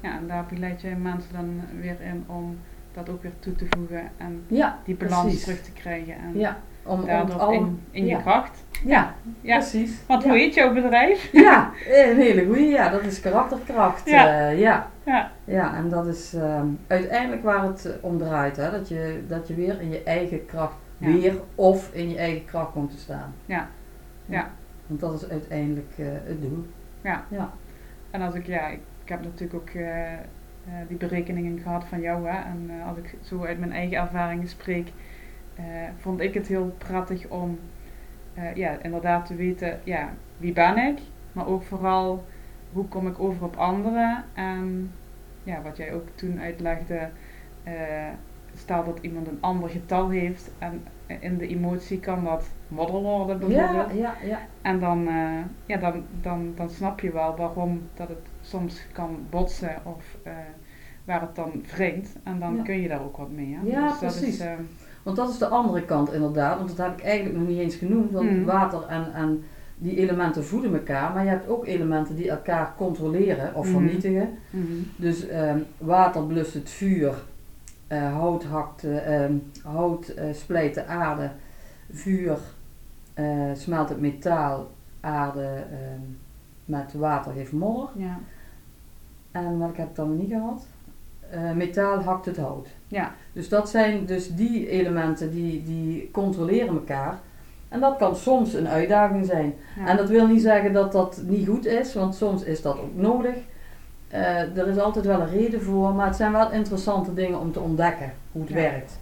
en 0.00 0.26
daar 0.26 0.44
begeleid 0.48 0.80
je 0.80 0.88
mensen 1.02 1.32
dan 1.32 1.60
weer 1.80 2.00
in 2.00 2.24
om 2.26 2.56
dat 2.92 3.08
ook 3.08 3.22
weer 3.22 3.32
toe 3.38 3.54
te 3.54 3.66
voegen 3.76 4.02
en 4.16 4.42
Ja, 4.46 4.78
die 4.84 4.94
balans 4.94 5.22
precies. 5.22 5.42
terug 5.42 5.60
te 5.62 5.72
krijgen. 5.72 6.14
En 6.14 6.38
Ja, 6.38 6.56
om, 6.86 7.00
om 7.00 7.30
alle, 7.30 7.68
in, 7.90 8.06
je 8.06 8.22
kracht 8.22 8.64
Ja, 8.84 9.14
Ja. 9.40 9.56
precies. 9.58 10.00
Want 10.06 10.24
hoe 10.24 10.32
heet 10.32 10.54
jouw 10.54 10.72
bedrijf? 10.72 11.28
Ja, 11.46 11.72
een 11.88 12.16
hele 12.16 12.44
goeie. 12.44 12.68
Ja, 12.68 12.88
dat 12.88 13.02
is 13.02 13.20
karakterkracht. 13.20 14.08
Ja. 14.08 14.24
Ja, 14.26 14.48
ja. 14.48 14.90
Ja. 15.04 15.30
ja 15.44 15.74
en 15.74 15.88
dat 15.88 16.06
is 16.06 16.34
ehm, 16.34 16.66
uiteindelijk 16.86 17.42
waar 17.42 17.62
het 17.62 17.84
eh, 17.84 17.92
om 18.00 18.18
draait. 18.18 18.56
Hè? 18.56 18.70
Dat, 18.70 18.88
je, 18.88 19.24
dat 19.28 19.48
je 19.48 19.54
weer 19.54 19.80
in 19.80 19.90
je 19.90 20.02
eigen 20.02 20.46
kracht, 20.46 20.76
weer 20.98 21.34
of 21.54 21.90
in 21.92 22.08
je 22.10 22.16
eigen 22.16 22.44
kracht 22.44 22.72
komt 22.72 22.90
te 22.90 22.98
staan. 22.98 23.34
Ja. 23.46 23.68
Ja. 24.26 24.50
Want 24.86 25.00
dat 25.00 25.12
is 25.22 25.28
uiteindelijk 25.28 25.92
eh, 25.98 26.06
het 26.24 26.42
doel. 26.42 26.66
Ja. 27.00 27.24
Ja. 27.28 27.50
En 28.10 28.22
als 28.22 28.34
ik, 28.34 28.46
ja, 28.46 28.66
ik, 28.66 28.80
ik 29.02 29.08
heb 29.08 29.22
natuurlijk 29.22 29.54
ook 29.54 29.68
eh, 29.68 30.12
eh, 30.12 30.18
die 30.88 30.96
berekeningen 30.96 31.58
gehad 31.58 31.84
van 31.84 32.00
jou. 32.00 32.28
Hè, 32.28 32.36
en 32.36 32.70
eh, 32.70 32.88
als 32.88 32.98
ik 32.98 33.14
zo 33.22 33.44
uit 33.44 33.58
mijn 33.58 33.72
eigen 33.72 33.96
ervaringen 33.96 34.48
spreek, 34.48 34.86
eh, 34.88 34.92
vond 35.96 36.20
ik 36.20 36.34
het 36.34 36.46
heel 36.46 36.74
prettig 36.78 37.26
om 37.28 37.58
eh, 38.34 38.54
ja, 38.54 38.78
inderdaad 38.82 39.26
te 39.26 39.34
weten, 39.34 39.80
ja, 39.84 40.12
wie 40.36 40.52
ben 40.52 40.76
ik? 40.78 40.98
Maar 41.32 41.46
ook 41.46 41.62
vooral, 41.62 42.24
hoe 42.72 42.84
kom 42.88 43.06
ik 43.06 43.18
over 43.18 43.44
op 43.44 43.56
anderen? 43.56 44.24
En 44.34 44.92
ja, 45.44 45.62
wat 45.62 45.76
jij 45.76 45.92
ook 45.92 46.06
toen 46.14 46.40
uitlegde, 46.40 47.08
eh, 47.62 47.72
stel 48.54 48.84
dat 48.84 48.98
iemand 49.00 49.26
een 49.28 49.38
ander 49.40 49.68
getal 49.68 50.08
heeft 50.08 50.50
en 50.58 50.84
in 51.20 51.38
de 51.38 51.46
emotie 51.46 52.00
kan 52.00 52.24
dat 52.24 52.50
modder 52.68 53.00
worden 53.00 53.38
bijvoorbeeld. 53.38 53.90
Ja, 53.92 54.14
ja, 54.22 54.26
ja. 54.28 54.38
En 54.62 54.80
dan, 54.80 55.08
eh, 55.08 55.38
ja, 55.66 55.76
dan, 55.76 56.04
dan, 56.20 56.52
dan 56.54 56.70
snap 56.70 57.00
je 57.00 57.12
wel 57.12 57.36
waarom 57.36 57.82
dat 57.94 58.08
het 58.08 58.26
soms 58.40 58.86
kan 58.92 59.26
botsen 59.30 59.76
of 59.82 60.16
eh, 60.22 60.32
waar 61.04 61.20
het 61.20 61.34
dan 61.34 61.62
wringt. 61.74 62.16
En 62.22 62.38
dan 62.38 62.56
Ja. 62.56 62.62
kun 62.62 62.80
je 62.80 62.88
daar 62.88 63.02
ook 63.02 63.16
wat 63.16 63.30
mee. 63.30 63.58
Hè? 63.60 63.66
Ja, 63.70 63.80
dat 63.86 63.92
is, 64.02 64.18
precies. 64.18 64.44
Want 65.06 65.18
dat 65.18 65.28
is 65.30 65.38
de 65.38 65.46
andere 65.48 65.82
kant 65.84 66.12
inderdaad. 66.12 66.56
Want 66.58 66.76
dat 66.76 66.86
heb 66.86 66.98
ik 66.98 67.04
eigenlijk 67.04 67.38
nog 67.38 67.48
niet 67.48 67.58
eens 67.58 67.74
genoemd. 67.74 68.10
Want 68.12 68.30
Mm. 68.30 68.44
water 68.44 68.82
en, 68.88 69.12
en 69.14 69.44
die 69.78 69.96
elementen 69.96 70.44
voeden 70.44 70.72
elkaar. 70.74 71.12
Maar 71.12 71.22
je 71.24 71.28
hebt 71.30 71.48
ook 71.48 71.66
elementen 71.66 72.16
die 72.16 72.30
elkaar 72.30 72.72
controleren 72.76 73.54
of 73.54 73.64
Mhm. 73.66 73.74
vernietigen. 73.76 74.28
mhm. 74.50 74.64
Dus 74.96 75.26
ehm, 75.28 75.58
water 75.78 76.22
blust 76.22 76.54
het 76.54 76.70
vuur, 76.70 77.14
eh, 77.86 78.12
hout 78.12 78.44
hakt, 78.44 78.84
eh, 78.84 79.24
ehm, 79.24 79.32
hout 79.62 80.08
eh, 80.08 80.24
splijt 80.32 80.74
de 80.74 80.86
aarde, 80.86 81.30
vuur 81.90 82.38
smelt 83.54 83.88
het 83.88 84.00
metaal, 84.00 84.70
aarde 85.00 85.44
ehm, 85.44 86.00
met 86.64 86.92
water 86.92 87.32
geeft 87.32 87.52
modder. 87.52 87.88
ja. 87.96 88.18
En 89.30 89.58
wat 89.58 89.76
heb 89.76 89.88
ik 89.88 89.94
dan 89.94 90.16
niet 90.16 90.30
gehad? 90.30 90.66
Eh, 91.30 91.50
metaal 91.50 92.02
hakt 92.02 92.26
het 92.26 92.36
hout. 92.36 92.68
Ja. 92.88 93.14
Dus 93.32 93.48
dat 93.48 93.68
zijn 93.70 94.06
dus 94.06 94.34
die 94.34 94.68
elementen 94.68 95.30
die, 95.30 95.62
die 95.64 96.10
controleren 96.12 96.68
elkaar. 96.68 97.18
En 97.68 97.80
dat 97.80 97.96
kan 97.96 98.16
soms 98.16 98.54
een 98.54 98.68
uitdaging 98.68 99.26
zijn. 99.26 99.54
Ja. 99.78 99.86
En 99.86 99.96
dat 99.96 100.08
wil 100.08 100.26
niet 100.26 100.42
zeggen 100.42 100.72
dat 100.72 100.92
dat 100.92 101.22
niet 101.26 101.48
goed 101.48 101.66
is, 101.66 101.94
want 101.94 102.14
soms 102.14 102.42
is 102.42 102.62
dat 102.62 102.78
ook 102.78 102.94
nodig. 102.94 103.34
Eh, 104.08 104.56
er 104.56 104.68
is 104.68 104.78
altijd 104.78 105.04
wel 105.06 105.20
een 105.20 105.30
reden 105.30 105.62
voor, 105.62 105.94
maar 105.94 106.06
het 106.06 106.16
zijn 106.16 106.32
wel 106.32 106.50
interessante 106.52 107.14
dingen 107.14 107.40
om 107.40 107.52
te 107.52 107.60
ontdekken 107.60 108.12
hoe 108.32 108.42
het 108.42 108.50
Ja. 108.50 108.56
werkt. 108.56 108.98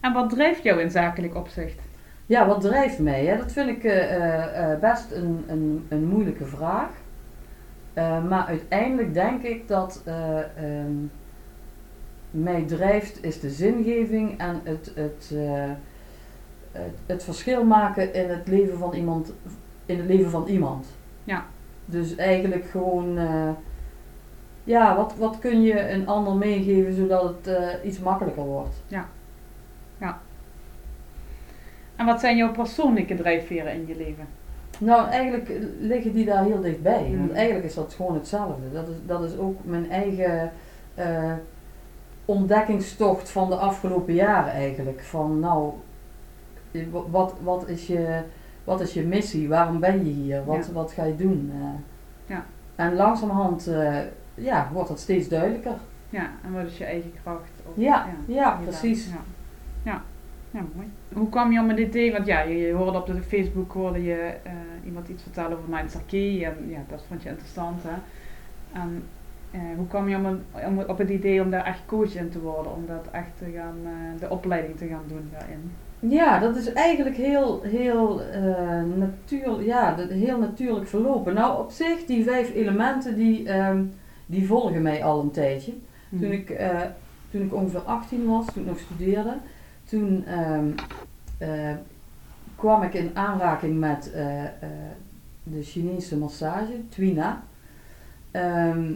En 0.00 0.12
wat 0.12 0.30
drijft 0.30 0.62
jou 0.62 0.80
in 0.80 0.90
zakelijk 0.90 1.34
opzicht? 1.34 1.78
Ja, 2.26 2.46
wat 2.46 2.60
drijft 2.60 2.98
mij? 2.98 3.24
Hè? 3.26 3.36
Dat 3.36 3.52
vind 3.52 3.68
ik 3.68 3.84
eh, 3.84 4.78
best 4.80 5.10
een, 5.12 5.44
een, 5.48 5.86
een 5.88 6.04
moeilijke 6.04 6.44
vraag. 6.44 6.90
Eh, 7.94 8.24
maar 8.24 8.46
uiteindelijk 8.46 9.14
denk 9.14 9.42
ik 9.42 9.68
dat 9.68 10.02
eh, 10.04 10.38
ehm, 10.38 10.92
mij 12.30 12.62
drijft 12.62 13.24
is 13.24 13.40
de 13.40 13.50
zingeving 13.50 14.38
en 14.38 14.60
het, 14.64 14.92
het, 14.94 15.32
eh, 15.34 15.70
het, 16.72 16.98
het 17.06 17.24
verschil 17.24 17.64
maken 17.64 18.14
in 18.14 18.28
het 18.28 18.48
leven 18.48 18.78
van 18.78 18.94
iemand. 18.94 19.32
In 19.86 19.98
het 19.98 20.06
leven 20.06 20.30
van 20.30 20.46
iemand. 20.46 20.86
Ja. 21.24 21.44
Dus 21.84 22.16
eigenlijk 22.16 22.64
gewoon, 22.64 23.18
ja, 24.64 24.96
wat, 24.96 25.14
wat 25.16 25.38
kun 25.38 25.62
je 25.62 25.90
een 25.90 26.06
ander 26.06 26.34
meegeven 26.34 26.94
zodat 26.94 27.34
het 27.42 27.78
iets 27.84 27.98
makkelijker 27.98 28.44
wordt? 28.44 28.82
En 31.96 32.06
wat 32.06 32.20
zijn 32.20 32.36
jouw 32.36 32.52
persoonlijke 32.52 33.14
drijfveren 33.14 33.72
in 33.72 33.86
je 33.86 33.96
leven? 33.96 34.28
Nou, 34.80 35.08
eigenlijk 35.08 35.50
liggen 35.80 36.12
die 36.12 36.24
daar 36.24 36.44
heel 36.44 36.60
dichtbij. 36.60 37.08
Mm. 37.08 37.18
Want 37.18 37.32
eigenlijk 37.32 37.64
is 37.66 37.74
dat 37.74 37.94
gewoon 37.96 38.14
hetzelfde. 38.14 38.72
Dat 38.72 38.88
is, 38.88 38.94
dat 39.06 39.22
is 39.22 39.36
ook 39.36 39.64
mijn 39.64 39.90
eigen 39.90 40.52
eh, 40.94 41.32
ontdekkingstocht 42.24 43.30
van 43.30 43.48
de 43.48 43.56
afgelopen 43.56 44.14
jaren 44.14 44.52
eigenlijk. 44.52 45.00
Van 45.02 45.38
nou, 45.40 45.72
eh, 46.70 46.82
wa- 46.90 47.08
wat, 47.10 47.34
wat, 47.42 47.68
is, 47.68 47.86
je, 47.86 48.20
wat 48.64 48.80
is 48.80 48.92
je 48.94 49.02
missie? 49.02 49.48
Waarom 49.48 49.80
ben 49.80 49.98
je 50.06 50.12
hier? 50.12 50.44
Wat, 50.44 50.66
Ja. 50.66 50.72
wat 50.72 50.92
ga 50.92 51.04
je 51.04 51.16
doen? 51.16 51.52
Eh, 51.54 51.66
Ja. 52.26 52.44
En 52.76 52.94
langzamerhand 52.94 53.66
eh, 53.66 53.96
ja, 54.34 54.68
wordt 54.72 54.88
dat 54.88 55.00
steeds 55.00 55.28
duidelijker. 55.28 55.74
Ja, 56.10 56.30
en 56.44 56.52
wat 56.52 56.66
is 56.66 56.78
je 56.78 56.84
eigen 56.84 57.12
kracht? 57.22 57.50
Of- 57.68 57.72
Ja, 57.82 58.06
ja, 58.26 58.56
wie 58.58 58.66
precies. 58.68 59.06
Ja. 59.08 59.16
Ja. 60.50 60.60
mooi. 60.74 60.86
Hoe 61.12 61.28
kwam 61.28 61.52
je 61.52 61.60
op 61.60 61.68
het 61.68 61.78
idee? 61.78 62.12
Want 62.12 62.26
ja, 62.26 62.40
je, 62.40 62.56
je 62.56 62.72
hoorde 62.72 62.98
op 62.98 63.06
de 63.06 63.22
Facebook 63.22 63.72
hoorde 63.72 64.02
je 64.02 64.34
eh, 64.42 64.52
iemand 64.84 65.08
iets 65.08 65.22
vertellen 65.22 65.52
over 65.58 65.68
Mindset 65.70 66.02
Key. 66.06 66.44
En 66.44 66.54
ja, 66.68 66.78
dat 66.88 67.04
vond 67.08 67.22
je 67.22 67.28
interessant 67.28 67.82
hè. 67.82 67.94
En 68.80 69.02
eh, 69.50 69.60
hoe 69.76 69.86
kwam 69.86 70.08
je 70.08 70.16
om, 70.16 70.24
een- 70.26 70.42
om, 70.66 70.78
op 70.78 70.98
het 70.98 71.08
idee 71.10 71.42
om 71.42 71.50
daar 71.50 71.64
echt 71.64 71.80
coach 71.86 72.14
in 72.14 72.28
te 72.30 72.40
worden? 72.40 72.72
Om 72.74 72.84
dat 72.86 73.06
echt 73.12 73.30
te 73.38 73.50
gaan, 73.56 73.76
eh, 73.84 74.20
de 74.20 74.30
opleiding 74.30 74.76
te 74.78 74.86
gaan 74.86 75.04
doen 75.08 75.28
daarin? 75.32 75.70
Ja, 76.02 76.38
dat 76.38 76.56
is 76.56 76.72
eigenlijk 76.72 77.16
heel, 77.16 77.62
heel, 77.62 78.20
natuurlijk, 78.96 79.62
ja, 79.66 79.94
heel 80.08 80.38
natuurlijk 80.38 80.86
verlopen. 80.88 81.34
Nou, 81.34 81.58
op 81.62 81.70
zich, 81.70 82.04
die 82.06 82.24
vijf 82.24 82.54
elementen, 82.54 83.16
die, 83.16 83.48
ehm, 83.48 83.82
die 84.26 84.46
volgen 84.46 84.82
mij 84.82 85.04
al 85.04 85.20
een 85.20 85.30
tijdje. 85.30 85.72
Toen, 86.20 86.32
ik, 86.32 86.50
eh, 86.50 86.80
toen 87.30 87.42
ik 87.42 87.54
ongeveer 87.54 87.80
18 87.80 88.26
was, 88.26 88.46
toen 88.52 88.62
ik 88.62 88.68
nog 88.68 88.78
studeerde, 88.78 89.34
toen 89.90 90.24
ehm, 90.26 90.70
eh, 91.38 91.74
kwam 92.56 92.82
ik 92.82 92.94
in 92.94 93.10
aanraking 93.14 93.78
met 93.78 94.12
eh, 94.12 94.44
eh, 94.44 94.50
de 95.42 95.62
Chinese 95.62 96.18
massage, 96.18 96.88
Twina. 96.88 97.42
Ehm, 98.30 98.92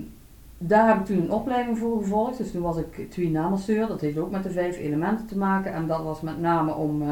daar 0.59 0.89
heb 0.89 0.99
ik 0.99 1.05
toen 1.05 1.23
een 1.23 1.31
opleiding 1.31 1.79
voor 1.79 2.03
gevolgd. 2.03 2.39
Dus 2.39 2.51
toen 2.51 2.63
was 2.63 2.77
ik 2.77 3.11
Twina-masseur. 3.11 3.87
Dat 3.87 4.01
heeft 4.01 4.19
ook 4.19 4.31
met 4.31 4.43
de 4.43 4.51
vijf 4.51 4.79
elementen 4.79 5.27
te 5.27 5.39
maken. 5.39 5.73
En 5.73 5.87
dat 5.87 6.03
was 6.03 6.21
met 6.21 6.41
name 6.41 6.75
om, 6.75 7.03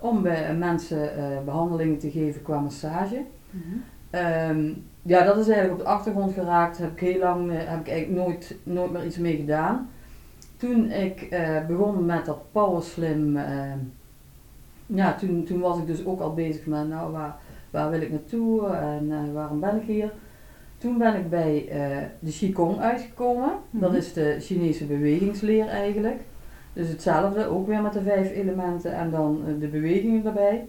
om 0.00 0.22
bij 0.22 0.54
mensen 0.54 1.16
eh, 1.16 1.44
behandelingen 1.44 1.98
te 1.98 2.10
geven 2.10 2.42
qua 2.42 2.60
massage. 2.60 3.24
Mhm. 3.50 3.62
Ehm, 4.10 4.72
ja, 5.02 5.24
dat 5.24 5.36
is 5.36 5.48
eigenlijk 5.48 5.72
op 5.72 5.86
de 5.86 5.92
achtergrond 5.92 6.32
geraakt. 6.32 6.78
Heb 6.78 6.92
ik 6.92 7.00
heel 7.00 7.18
lang 7.18 7.50
heb 7.52 7.80
ik 7.80 7.88
eigenlijk 7.88 8.26
nooit, 8.26 8.56
nooit 8.62 8.90
meer 8.92 9.06
iets 9.06 9.18
mee 9.18 9.36
gedaan. 9.36 9.88
Toen 10.62 10.90
ik 10.90 11.20
eh, 11.22 11.66
begon 11.66 12.06
met 12.06 12.24
dat 12.24 12.52
Power 12.52 12.82
Slim, 12.82 13.36
ehm, 13.36 13.78
ja, 14.86 15.14
toen, 15.14 15.44
toen 15.44 15.60
was 15.60 15.78
ik 15.78 15.86
dus 15.86 16.04
ook 16.06 16.20
al 16.20 16.34
bezig 16.34 16.66
met, 16.66 16.88
nou, 16.88 17.12
waar, 17.12 17.36
waar 17.70 17.90
wil 17.90 18.00
ik 18.00 18.10
naartoe 18.10 18.66
en 18.68 19.06
eh, 19.10 19.32
waarom 19.34 19.60
ben 19.60 19.76
ik 19.76 19.86
hier? 19.86 20.12
Toen 20.78 20.98
ben 20.98 21.14
ik 21.16 21.30
bij 21.30 21.68
eh, 21.68 21.96
de 22.18 22.30
Qigong 22.30 22.78
uitgekomen. 22.78 23.50
Dat 23.70 23.88
Mhm. 23.90 23.98
is 23.98 24.12
de 24.12 24.36
Chinese 24.40 24.84
bewegingsleer 24.84 25.68
eigenlijk. 25.68 26.20
Dus 26.72 26.88
hetzelfde, 26.88 27.46
ook 27.46 27.66
weer 27.66 27.82
met 27.82 27.92
de 27.92 28.02
vijf 28.02 28.30
elementen 28.30 28.94
en 28.94 29.10
dan 29.10 29.40
eh, 29.46 29.60
de 29.60 29.66
bewegingen 29.68 30.26
erbij. 30.26 30.64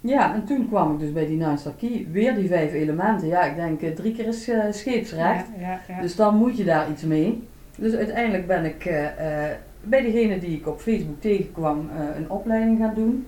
Ja, 0.00 0.34
en 0.34 0.44
toen 0.44 0.68
kwam 0.68 0.92
ik 0.92 0.98
dus 0.98 1.12
bij 1.12 1.26
die 1.26 1.44
Key, 1.78 2.06
weer 2.10 2.34
die 2.34 2.48
vijf 2.48 2.72
elementen. 2.72 3.28
Ja, 3.28 3.42
ik 3.42 3.56
denk 3.56 3.82
eh, 3.82 3.90
drie 3.94 4.12
keer 4.14 4.26
is 4.26 4.48
eh, 4.48 4.64
scheepsrecht. 4.70 5.46
Ja, 5.58 5.60
ja, 5.60 5.80
ja. 5.88 6.00
Dus 6.00 6.16
dan 6.16 6.36
moet 6.36 6.56
je 6.56 6.64
daar 6.64 6.90
iets 6.90 7.02
mee. 7.02 7.48
Dus 7.76 7.94
uiteindelijk 7.94 8.46
ben 8.46 8.64
ik 8.64 8.84
eh, 8.84 9.46
eh, 9.48 9.56
bij 9.82 10.02
degene 10.02 10.38
die 10.38 10.56
ik 10.56 10.66
op 10.66 10.80
Facebook 10.80 11.20
tegenkwam 11.20 11.90
eh, 11.90 12.16
een 12.16 12.30
opleiding 12.30 12.78
gaan 12.78 12.94
doen. 12.94 13.26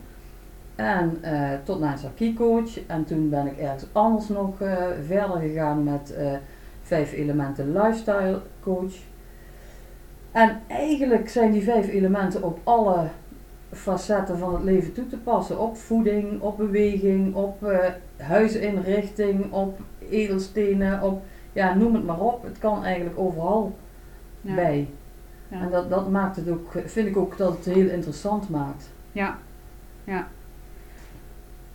En 0.74 1.18
eh, 1.20 1.50
tot 1.64 1.80
naar 1.80 1.98
coach. 2.36 2.86
En 2.86 3.04
toen 3.04 3.28
ben 3.28 3.46
ik 3.46 3.58
ergens 3.58 3.86
anders 3.92 4.28
nog 4.28 4.56
verder 5.06 5.40
gegaan 5.40 5.84
met 5.84 6.14
vijf 6.82 7.12
elementen 7.12 7.72
lifestyle 7.72 8.40
coach. 8.60 8.94
En 10.32 10.60
eigenlijk 10.66 11.28
zijn 11.28 11.52
die 11.52 11.62
vijf 11.62 11.88
elementen 11.88 12.42
op 12.42 12.58
alle 12.64 13.08
facetten 13.72 14.38
van 14.38 14.54
het 14.54 14.62
leven 14.62 14.92
toe 14.92 15.06
te 15.06 15.16
passen. 15.18 15.58
Op 15.58 15.76
voeding, 15.76 16.40
op 16.40 16.56
beweging, 16.56 17.34
op 17.34 17.64
eh, 17.64 17.78
huisinrichting, 18.16 19.52
op 19.52 19.80
edelstenen, 20.10 21.02
op 21.02 21.22
ja, 21.52 21.74
noem 21.74 21.94
het 21.94 22.04
maar 22.04 22.20
op. 22.20 22.42
Het 22.42 22.58
kan 22.58 22.84
eigenlijk 22.84 23.18
overal 23.18 23.74
ja. 24.42 24.54
bij. 24.54 24.88
Ja. 25.48 25.60
En 25.60 25.70
dat, 25.70 25.90
dat 25.90 26.10
maakt 26.10 26.36
het 26.36 26.48
ook, 26.48 26.72
vind 26.86 27.08
ik 27.08 27.16
ook 27.16 27.36
dat 27.36 27.56
het 27.56 27.74
heel 27.74 27.88
interessant 27.88 28.48
maakt. 28.50 28.90
Ja, 29.12 29.38
ja. 30.04 30.26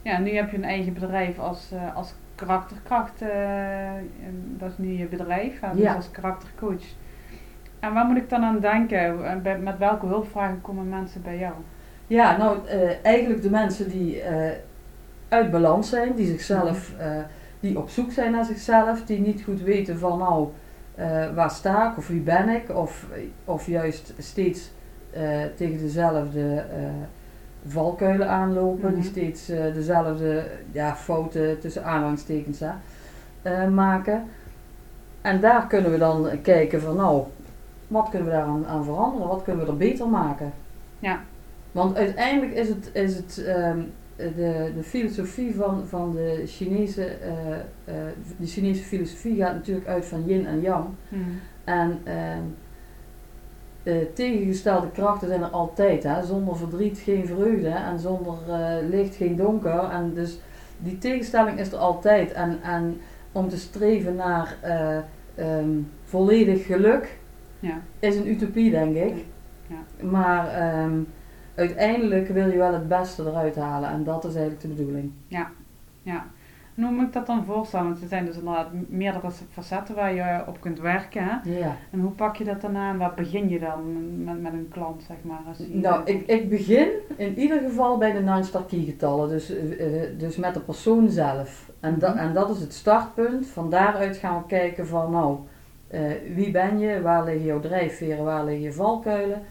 Ja, 0.02 0.20
nu 0.20 0.30
heb 0.36 0.52
je 0.52 0.58
een 0.58 0.64
eigen 0.64 0.94
bedrijf 0.94 1.40
als, 1.40 1.72
eh, 1.72 1.96
als 1.96 2.14
karakterkracht. 2.36 3.22
eh, 3.22 3.30
dat 4.58 4.70
is 4.72 4.78
nu 4.78 4.88
je 4.98 5.06
bedrijf, 5.06 5.60
hè, 5.60 5.72
dus 5.74 5.82
Ja. 5.82 5.94
als 5.94 6.12
karaktercoach. 6.12 6.84
En 7.80 7.94
waar 7.94 8.06
moet 8.06 8.18
ik 8.18 8.30
dan 8.30 8.44
aan 8.44 8.60
denken? 8.60 9.18
Met 9.64 9.78
welke 9.78 10.06
hulpvragen 10.06 10.62
komen 10.62 10.90
mensen 10.90 11.22
bij 11.22 11.38
jou? 11.38 11.54
Ja, 12.08 12.38
nou 12.38 12.68
eh, 12.68 13.06
eigenlijk 13.06 13.42
de 13.42 13.50
mensen 13.50 13.90
die 13.90 14.24
uit 15.30 15.52
balans 15.52 15.90
zijn, 15.90 16.16
die 16.16 16.26
zichzelf, 16.26 16.94
Mhm. 16.98 17.22
die 17.60 17.78
op 17.78 17.90
zoek 17.90 18.12
zijn 18.12 18.32
naar 18.32 18.46
zichzelf, 18.46 19.04
die 19.06 19.20
niet 19.20 19.44
goed 19.44 19.62
weten 19.62 20.00
van 20.00 20.18
nou, 20.18 20.48
eh, 20.98 21.34
waar 21.36 21.52
sta 21.52 21.92
ik 21.92 21.98
of 21.98 22.08
wie 22.08 22.22
ben 22.22 22.50
ik, 22.50 22.76
of, 22.76 23.06
of 23.46 23.68
juist 23.68 24.14
steeds 24.18 24.72
eh, 25.12 25.42
tegen 25.56 25.78
dezelfde 25.78 26.56
eh, 26.56 26.90
valkuilen 27.68 28.30
aanlopen, 28.30 28.90
die 28.90 28.98
Mhm. 28.98 29.08
steeds 29.08 29.46
dezelfde 29.74 30.44
ja, 30.72 30.96
fouten 30.96 31.60
tussen 31.60 31.84
hè, 32.60 32.72
eh, 33.42 33.68
maken. 33.68 34.24
En 35.22 35.40
daar 35.40 35.68
kunnen 35.68 35.92
we 35.92 35.98
dan 35.98 36.42
kijken 36.42 36.82
van 36.82 36.96
nou, 36.96 37.24
wat 37.88 38.10
kunnen 38.10 38.28
we 38.28 38.34
daaraan 38.34 38.68
aan 38.68 38.84
veranderen, 38.84 39.28
wat 39.28 39.44
kunnen 39.44 39.66
we 39.66 39.72
er 39.72 39.78
beter 39.78 40.08
maken. 40.08 40.54
Ja. 41.00 41.20
Want 41.72 41.98
uiteindelijk 41.98 42.54
is 42.54 42.70
het, 42.70 42.90
is 42.94 43.16
het 43.16 43.44
ehm, 43.46 43.80
de, 44.18 44.72
de 44.76 44.84
filosofie 44.84 45.56
van, 45.56 45.86
van 45.88 46.12
de 46.12 46.44
Chinese, 46.46 47.06
eh, 47.06 47.54
eh, 47.54 48.14
de 48.38 48.46
Chinese 48.46 48.84
filosofie 48.84 49.36
gaat 49.36 49.54
natuurlijk 49.54 49.88
uit 49.88 50.06
van 50.06 50.24
yin 50.26 50.46
en 50.46 50.62
yang. 50.62 50.86
Mhm. 51.10 51.22
En 51.64 52.00
ehm, 52.04 52.44
eh, 53.84 53.96
tegengestelde 54.14 54.92
krachten 54.92 55.28
zijn 55.28 55.42
er 55.42 55.50
altijd. 55.50 56.04
Hè? 56.04 56.26
Zonder 56.26 56.58
verdriet 56.58 56.98
geen 56.98 57.28
vreugde 57.28 57.70
en 57.70 58.00
zonder 58.00 58.34
licht 58.90 59.16
geen 59.16 59.36
donker. 59.36 59.80
En 59.80 60.14
dus 60.14 60.40
die 60.78 60.98
tegenstelling 60.98 61.60
is 61.60 61.72
er 61.72 61.78
altijd. 61.78 62.32
En, 62.32 62.60
en 62.64 62.98
om 63.32 63.50
te 63.50 63.58
streven 63.58 64.16
naar 64.16 64.56
eh, 64.62 64.98
ehm, 65.36 65.70
volledig 66.04 66.66
geluk 66.66 67.18
Ja. 67.60 67.82
is 68.00 68.16
een 68.16 68.30
utopie, 68.30 68.72
denk 68.72 68.96
ik. 68.96 69.26
Ja. 69.68 70.06
Maar 70.08 70.48
ehm, 70.48 71.00
uiteindelijk 71.58 72.28
wil 72.28 72.50
je 72.50 72.58
wel 72.58 72.74
het 72.74 72.88
beste 72.88 73.24
eruit 73.24 73.56
halen. 73.56 73.90
En 73.90 74.04
dat 74.04 74.24
is 74.26 74.36
eigenlijk 74.36 74.62
de 74.62 74.68
bedoeling. 74.68 75.12
Ja. 75.28 75.48
En 76.76 76.84
hoe 76.84 76.92
moet 76.92 77.08
ik 77.08 77.14
dat 77.14 77.26
dan 77.26 77.46
voorstellen? 77.46 77.86
Want 77.88 78.02
er 78.02 78.08
zijn 78.08 78.26
dus 78.26 78.38
inderdaad 78.38 78.68
meerdere 78.88 79.30
facetten 79.52 79.96
waar 79.96 80.14
je 80.14 80.44
op 80.48 80.62
kunt 80.62 80.80
werken. 80.80 81.24
Hè? 81.24 81.58
Ja. 81.60 81.76
En 81.92 82.00
hoe 82.00 82.12
pak 82.12 82.36
je 82.36 82.44
dat 82.44 82.62
dan 82.62 82.78
aan? 82.78 82.98
Waar 82.98 83.14
begin 83.16 83.50
je 83.50 83.60
dan 83.60 83.80
met, 84.24 84.42
met 84.42 84.54
een 84.54 84.68
klant, 84.72 85.04
zeg 85.08 85.18
maar? 85.22 85.40
Als 85.48 85.58
je 85.58 85.68
Nou, 85.76 86.02
ik, 86.06 86.28
ik 86.28 86.50
begin 86.50 86.88
in 87.16 87.40
ieder 87.40 87.60
geval 87.62 87.98
bij 87.98 88.12
de 88.12 88.22
non-star 88.22 88.66
key 88.66 88.80
getallen, 88.84 89.30
dus, 89.30 89.50
eh, 89.56 90.04
eh, 90.04 90.10
dus 90.20 90.36
met 90.38 90.54
de 90.54 90.60
persoon 90.60 91.10
zelf. 91.10 91.72
En, 91.80 92.00
da- 92.00 92.10
Mhm. 92.14 92.18
en 92.18 92.34
dat 92.34 92.50
is 92.50 92.60
het 92.60 92.74
startpunt. 92.74 93.48
Van 93.48 93.70
daaruit 93.70 94.18
gaan 94.18 94.38
we 94.42 94.48
kijken 94.48 94.88
van, 94.88 95.12
nou, 95.12 95.38
eh, 95.88 96.02
wie 96.36 96.52
ben 96.52 96.80
je, 96.80 97.02
waar 97.02 97.24
liggen 97.24 97.46
jouw 97.46 97.60
drijfveren, 97.60 98.24
waar 98.24 98.44
liggen 98.46 98.64
je 98.64 98.74
valkuilen, 98.74 99.42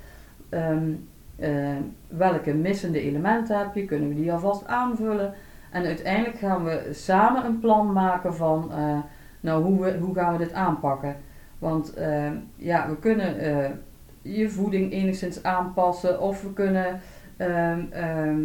Ehm, 0.48 0.90
eh, 1.36 1.76
welke 2.08 2.54
missende 2.54 3.00
elementen 3.00 3.58
heb 3.58 3.74
je, 3.74 3.84
kunnen 3.84 4.08
we 4.08 4.14
die 4.14 4.32
alvast 4.32 4.66
aanvullen. 4.66 5.34
En 5.70 5.84
uiteindelijk 5.84 6.38
gaan 6.38 6.64
we 6.64 6.88
samen 6.92 7.44
een 7.44 7.58
plan 7.58 7.92
maken 7.92 8.34
van, 8.34 8.72
eh, 8.72 8.98
nou, 9.40 9.64
hoe, 9.64 9.80
we, 9.80 9.98
hoe 9.98 10.14
gaan 10.14 10.32
we 10.32 10.38
dit 10.38 10.52
aanpakken. 10.52 11.16
Want 11.58 11.94
eh, 11.94 12.30
ja, 12.56 12.88
we 12.88 12.98
kunnen 12.98 13.34
je 14.22 14.50
voeding 14.50 14.92
enigszins 14.92 15.42
aanpassen 15.42 16.20
of 16.20 16.42
we 16.42 16.52
kunnen 16.52 17.00
ehm, 17.36 17.80
ehm, 17.90 18.40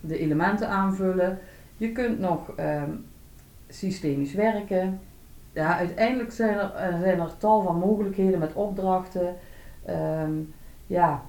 de 0.00 0.18
elementen 0.18 0.68
aanvullen. 0.68 1.38
Je 1.76 1.92
kunt 1.92 2.18
nog 2.18 2.52
ehm, 2.56 2.90
systemisch 3.68 4.34
werken. 4.34 5.00
Ja, 5.52 5.76
uiteindelijk 5.76 6.32
zijn 6.32 6.58
er, 6.58 6.72
zijn 7.00 7.20
er 7.20 7.36
tal 7.38 7.62
van 7.62 7.78
mogelijkheden 7.78 8.38
met 8.38 8.52
opdrachten. 8.52 9.34
Ja, 10.86 11.22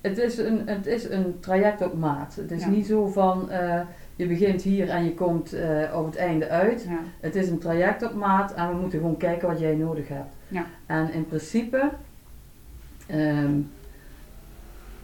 het 0.00 0.18
is, 0.18 0.38
een, 0.38 0.68
het 0.68 0.86
is 0.86 1.08
een 1.10 1.40
traject 1.40 1.82
op 1.82 1.98
maat. 1.98 2.34
Het 2.36 2.50
is 2.50 2.62
Ja. 2.62 2.68
niet 2.68 2.86
zo 2.86 3.06
van 3.06 3.50
eh, 3.50 3.80
je 4.16 4.26
begint 4.26 4.62
hier 4.62 4.88
en 4.88 5.04
je 5.04 5.14
komt 5.14 5.52
eh, 5.52 5.96
op 5.96 6.06
het 6.06 6.16
einde 6.16 6.48
uit. 6.48 6.82
Ja. 6.88 6.98
Het 7.20 7.34
is 7.34 7.48
een 7.48 7.58
traject 7.58 8.02
op 8.02 8.14
maat 8.14 8.54
en 8.54 8.68
we 8.68 8.74
moeten 8.74 8.98
gewoon 8.98 9.16
kijken 9.16 9.48
wat 9.48 9.58
jij 9.60 9.74
nodig 9.74 10.08
hebt. 10.08 10.34
Ja. 10.48 10.64
En 10.86 11.12
in 11.12 11.26
principe 11.26 11.90
ehm, 13.06 13.60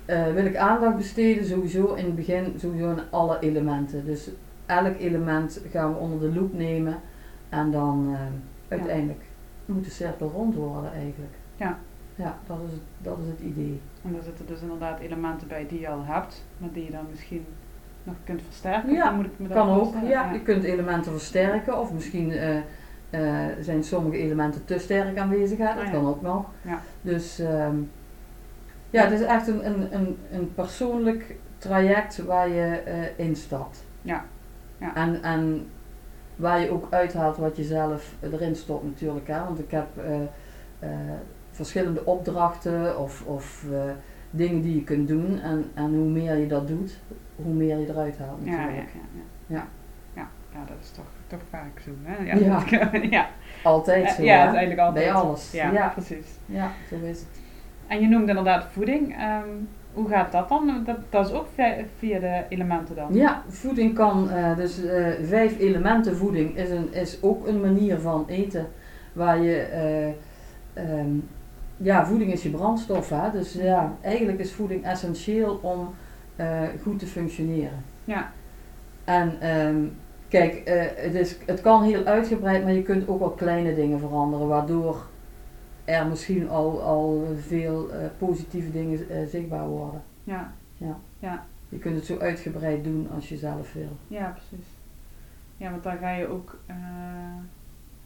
eh, 0.05 0.33
wil 0.33 0.45
ik 0.45 0.57
aandacht 0.57 0.97
besteden 0.97 1.45
sowieso 1.45 1.95
in 1.95 2.05
het 2.05 2.17
begin 2.17 2.55
sowieso 2.59 2.91
aan 2.91 3.11
alle 3.11 3.39
elementen. 3.41 4.05
Dus 4.05 4.31
elk 4.67 4.99
element 4.99 5.61
gaan 5.71 5.93
we 5.93 5.99
onder 5.99 6.21
de 6.21 6.39
loep 6.41 6.55
nemen 6.55 6.97
en 7.49 7.71
dan 7.71 8.17
uiteindelijk 8.69 9.23
moet 9.65 9.85
de 9.85 9.91
cirkel 9.91 10.31
rond 10.35 10.55
worden 10.55 10.93
eigenlijk. 10.93 11.35
Ja. 11.57 11.79
Ja, 12.15 12.39
dat 12.47 12.59
is 12.67 12.73
het, 12.73 12.81
dat 13.03 13.19
is 13.23 13.29
het 13.29 13.41
idee. 13.41 13.81
En 14.07 14.17
er 14.17 14.23
zitten 14.23 14.47
dus 14.47 14.61
inderdaad 14.61 15.01
elementen 15.01 15.49
bij 15.49 15.67
die 15.69 15.81
je 15.81 15.89
al 15.89 16.05
hebt, 16.05 16.45
maar 16.59 16.69
die 16.73 16.85
je 16.85 16.91
dan 16.91 17.07
misschien 17.11 17.47
nog 18.03 18.15
kunt 18.25 18.43
versterken. 18.43 18.93
Ja, 18.93 19.11
moet 19.11 19.25
ik 19.25 19.33
me 19.37 19.49
dat 19.49 19.57
Kan 19.57 19.81
ook, 19.81 19.95
ja. 20.05 20.33
Je 20.33 20.41
kunt 20.43 20.65
elementen 20.65 21.13
versterken 21.13 21.79
of 21.81 21.93
misschien 21.93 22.31
eh, 22.31 22.57
eh, 23.11 23.53
zijn 23.61 23.85
sommige 23.85 24.19
elementen 24.19 24.65
te 24.65 24.79
sterk 24.79 25.19
aanwezig. 25.19 25.59
Dat 25.59 25.69
Ah, 25.69 25.85
ja. 25.85 25.91
kan 25.91 26.07
ook 26.07 26.23
nog. 26.23 26.45
Ja. 26.63 26.81
Dus 27.03 27.39
ehm, 27.39 27.77
ja, 28.91 29.03
het 29.03 29.13
is 29.21 29.27
echt 29.27 29.47
een, 29.49 29.67
een, 29.67 29.95
een, 29.95 30.17
een 30.33 30.55
persoonlijk 30.55 31.37
traject 31.59 32.25
waar 32.25 32.49
je 32.49 32.65
eh, 32.67 33.19
instapt. 33.27 33.85
Ja. 34.03 34.25
Ja. 34.79 34.95
En, 34.95 35.23
en 35.23 35.69
waar 36.37 36.61
je 36.61 36.71
ook 36.71 36.87
uithaalt 36.91 37.37
wat 37.37 37.57
je 37.57 37.65
zelf 37.65 38.15
erin 38.21 38.57
stopt 38.57 38.85
natuurlijk. 38.85 39.27
Hè? 39.27 39.45
Want 39.45 39.59
ik 39.59 39.71
heb 39.71 39.87
verschillende 41.57 42.05
opdrachten 42.05 42.99
of, 42.99 43.23
of 43.27 43.65
eh, 43.73 43.79
dingen 44.31 44.63
die 44.63 44.75
je 44.75 44.85
kunt 44.85 45.09
doen. 45.09 45.41
En, 45.41 45.65
en 45.75 45.95
hoe 45.95 46.09
meer 46.09 46.37
je 46.37 46.47
dat 46.47 46.69
doet, 46.69 46.99
hoe 47.37 47.53
meer 47.55 47.79
je 47.79 47.87
eruit 47.89 48.19
haalt 48.19 48.41
Ja, 48.43 48.51
ja, 48.53 48.59
ja, 48.59 48.65
natuurlijk. 48.67 48.93
ja. 49.47 49.55
Ja. 49.57 49.67
Ja, 50.15 50.29
ja, 50.53 50.59
dat 50.67 50.77
is 50.83 50.91
toch, 50.91 51.05
toch 51.27 51.41
vaak 51.51 51.81
zo. 51.85 51.91
Hè? 52.03 52.25
Ja. 52.25 52.63
Ja, 52.71 52.91
ja. 53.19 53.29
Altijd 53.73 54.05
Eh, 54.05 54.11
zo, 54.13 54.23
ja, 54.23 54.47
eigenlijk 54.47 54.81
altijd. 54.81 55.05
Bij 55.05 55.15
alles. 55.15 55.53
Ja, 55.53 55.89
precies. 55.89 56.27
Ja, 56.47 56.71
zo 56.89 56.97
is 57.05 57.19
het. 57.19 57.41
En 57.87 58.01
je 58.01 58.07
noemde 58.07 58.29
inderdaad 58.29 58.65
voeding. 58.73 59.17
Ehm, 59.17 59.49
hoe 59.93 60.09
gaat 60.09 60.33
dat 60.33 60.49
dan? 60.49 60.83
Dat, 60.85 60.97
dat 61.11 61.27
is 61.27 61.33
ook 61.33 61.47
via, 61.55 61.75
via 61.99 62.19
de 62.19 62.43
elementen 62.49 62.95
dan? 62.95 63.15
Ja, 63.15 63.43
voeding 63.49 63.95
kan, 63.95 64.31
eh, 64.31 64.57
dus 64.57 64.81
vijf 65.23 65.59
elementen 65.59 66.17
voeding 66.17 66.57
is, 66.57 66.71
een, 66.71 66.93
is 66.93 67.23
ook 67.23 67.47
een 67.47 67.61
manier 67.61 67.99
van 67.99 68.25
eten 68.29 68.67
waar 69.13 69.39
je, 69.43 69.67
ehm, 70.75 71.09
ja, 71.77 72.07
voeding 72.07 72.33
is 72.33 72.43
je 72.43 72.51
brandstof, 72.51 73.09
hè? 73.09 73.31
dus 73.31 73.53
ja, 73.53 73.97
eigenlijk 74.01 74.39
is 74.39 74.53
voeding 74.53 74.85
essentieel 74.85 75.59
om 75.63 75.95
eh, 76.37 76.63
goed 76.83 76.99
te 76.99 77.07
functioneren. 77.07 77.85
Ja. 78.05 78.33
En 79.05 79.41
ehm, 79.41 79.85
kijk, 80.29 80.55
eh, 80.55 80.85
het, 81.05 81.15
is, 81.15 81.37
het 81.47 81.61
kan 81.61 81.83
heel 81.83 82.05
uitgebreid, 82.05 82.63
maar 82.65 82.73
je 82.73 82.83
kunt 82.83 83.09
ook 83.09 83.19
wel 83.19 83.31
kleine 83.31 83.75
dingen 83.75 83.99
veranderen, 83.99 84.49
waardoor 84.49 85.07
er 85.85 86.07
misschien 86.07 86.49
al, 86.49 86.83
al 86.83 87.27
veel 87.47 87.91
eh, 87.91 87.99
positieve 88.19 88.71
dingen 88.71 89.29
zichtbaar 89.29 89.69
worden. 89.69 90.03
Ja, 90.25 90.53
Je 91.69 91.79
kunt 91.79 91.97
het 91.97 92.05
zo 92.05 92.19
uitgebreid 92.19 92.85
doen 92.85 93.09
als 93.15 93.29
je 93.29 93.37
zelf 93.37 93.73
wil. 93.73 93.97
ja, 94.09 94.35
precies. 94.37 94.67
Ja, 95.57 95.71
want 95.71 95.83
daar 95.83 95.97
ga 95.97 96.11
je 96.11 96.27
ook 96.27 96.59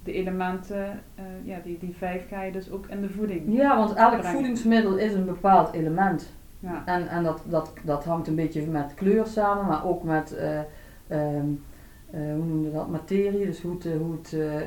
de 0.05 0.13
elementen, 0.13 1.03
eh, 1.15 1.25
ja, 1.45 1.59
die, 1.65 1.79
die 1.79 1.95
vijf 1.97 2.29
ga 2.29 2.43
je 2.43 2.53
dus 2.53 2.71
ook 2.71 2.87
in 2.87 3.01
de 3.01 3.11
voeding. 3.11 3.43
Ja, 3.57 3.77
want 3.77 3.93
elk 3.95 4.11
Brengen. 4.11 4.31
voedingsmiddel 4.31 4.97
is 4.97 5.13
een 5.15 5.25
bepaald 5.25 5.73
element. 5.73 6.33
Ja, 6.59 6.83
En, 6.85 7.09
en 7.09 7.23
dat, 7.23 7.43
dat, 7.45 7.73
dat 7.85 8.05
hangt 8.05 8.29
een 8.29 8.35
beetje 8.35 8.67
met 8.67 8.95
kleur 8.95 9.27
samen, 9.27 9.67
maar 9.67 9.85
ook 9.87 10.03
met, 10.03 10.35
eh, 10.37 10.59
ehm, 11.09 11.47
eh, 12.11 12.21
hoe 12.21 12.45
noem 12.45 12.65
je 12.65 12.73
dat, 12.73 12.89
materie. 12.89 13.47
Dus 13.47 13.63
hoe 13.63 13.75
het, 13.75 13.87
eh, 13.87 13.97
hoe 13.97 14.13
het, 14.13 14.33
eh, 14.33 14.57
eh, 14.57 14.63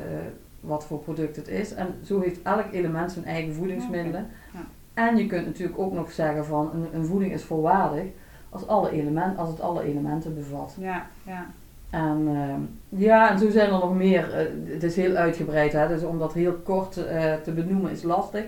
wat 0.60 0.86
voor 0.86 1.00
product 1.00 1.36
het 1.36 1.48
is. 1.48 1.74
En 1.74 1.88
zo 2.04 2.20
heeft 2.20 2.42
elk 2.42 2.72
element 2.72 3.12
zijn 3.12 3.26
eigen 3.26 3.54
voedingsmiddelen. 3.54 4.28
Ja. 4.54 4.60
En 4.94 5.18
je 5.18 5.26
kunt 5.28 5.46
natuurlijk 5.46 5.80
ook 5.80 5.94
nog 5.94 6.12
zeggen 6.12 6.46
van 6.46 6.70
een, 6.74 6.88
een 6.94 7.06
voeding 7.06 7.34
is 7.34 7.44
volwaardig 7.44 8.06
als, 8.50 8.68
alle 8.68 8.92
element, 8.92 9.38
als 9.38 9.50
het 9.50 9.62
alle 9.62 9.84
elementen 9.84 10.36
bevat. 10.36 10.76
ja, 10.80 11.06
ja. 11.26 11.46
En 11.94 12.28
ehm, 12.28 12.62
ja, 13.02 13.32
en 13.32 13.40
zo 13.40 13.50
zijn 13.50 13.66
er 13.66 13.80
nog 13.80 13.96
meer. 13.96 14.34
Eh, 14.34 14.46
het 14.66 14.84
is 14.84 14.96
heel 14.96 15.16
uitgebreid, 15.16 15.74
hè? 15.74 15.88
dus 15.88 16.04
om 16.04 16.20
dat 16.20 16.34
heel 16.34 16.54
kort 16.54 17.06
eh, 17.06 17.34
te 17.36 17.52
benoemen 17.52 17.92
is 17.92 18.04
lastig. 18.04 18.44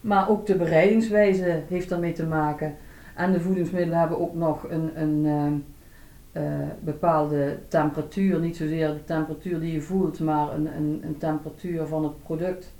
Maar 0.00 0.28
ook 0.28 0.46
de 0.46 0.54
bereidingswijze 0.56 1.62
heeft 1.68 1.88
daarmee 1.88 2.12
te 2.12 2.26
maken. 2.26 2.74
En 3.14 3.32
de 3.32 3.40
voedingsmiddelen 3.40 3.98
hebben 3.98 4.20
ook 4.20 4.34
nog 4.34 4.66
een, 4.70 4.90
een 5.00 5.26
ehm, 5.26 5.52
eh, 6.32 6.68
bepaalde 6.80 7.58
temperatuur. 7.68 8.40
Niet 8.40 8.56
zozeer 8.56 8.88
de 8.88 9.04
temperatuur 9.04 9.60
die 9.60 9.72
je 9.72 9.80
voelt, 9.80 10.20
maar 10.20 10.54
een, 10.54 10.76
een, 10.76 11.00
een 11.04 11.18
temperatuur 11.18 11.86
van 11.86 12.02
het 12.04 12.22
product. 12.22 12.72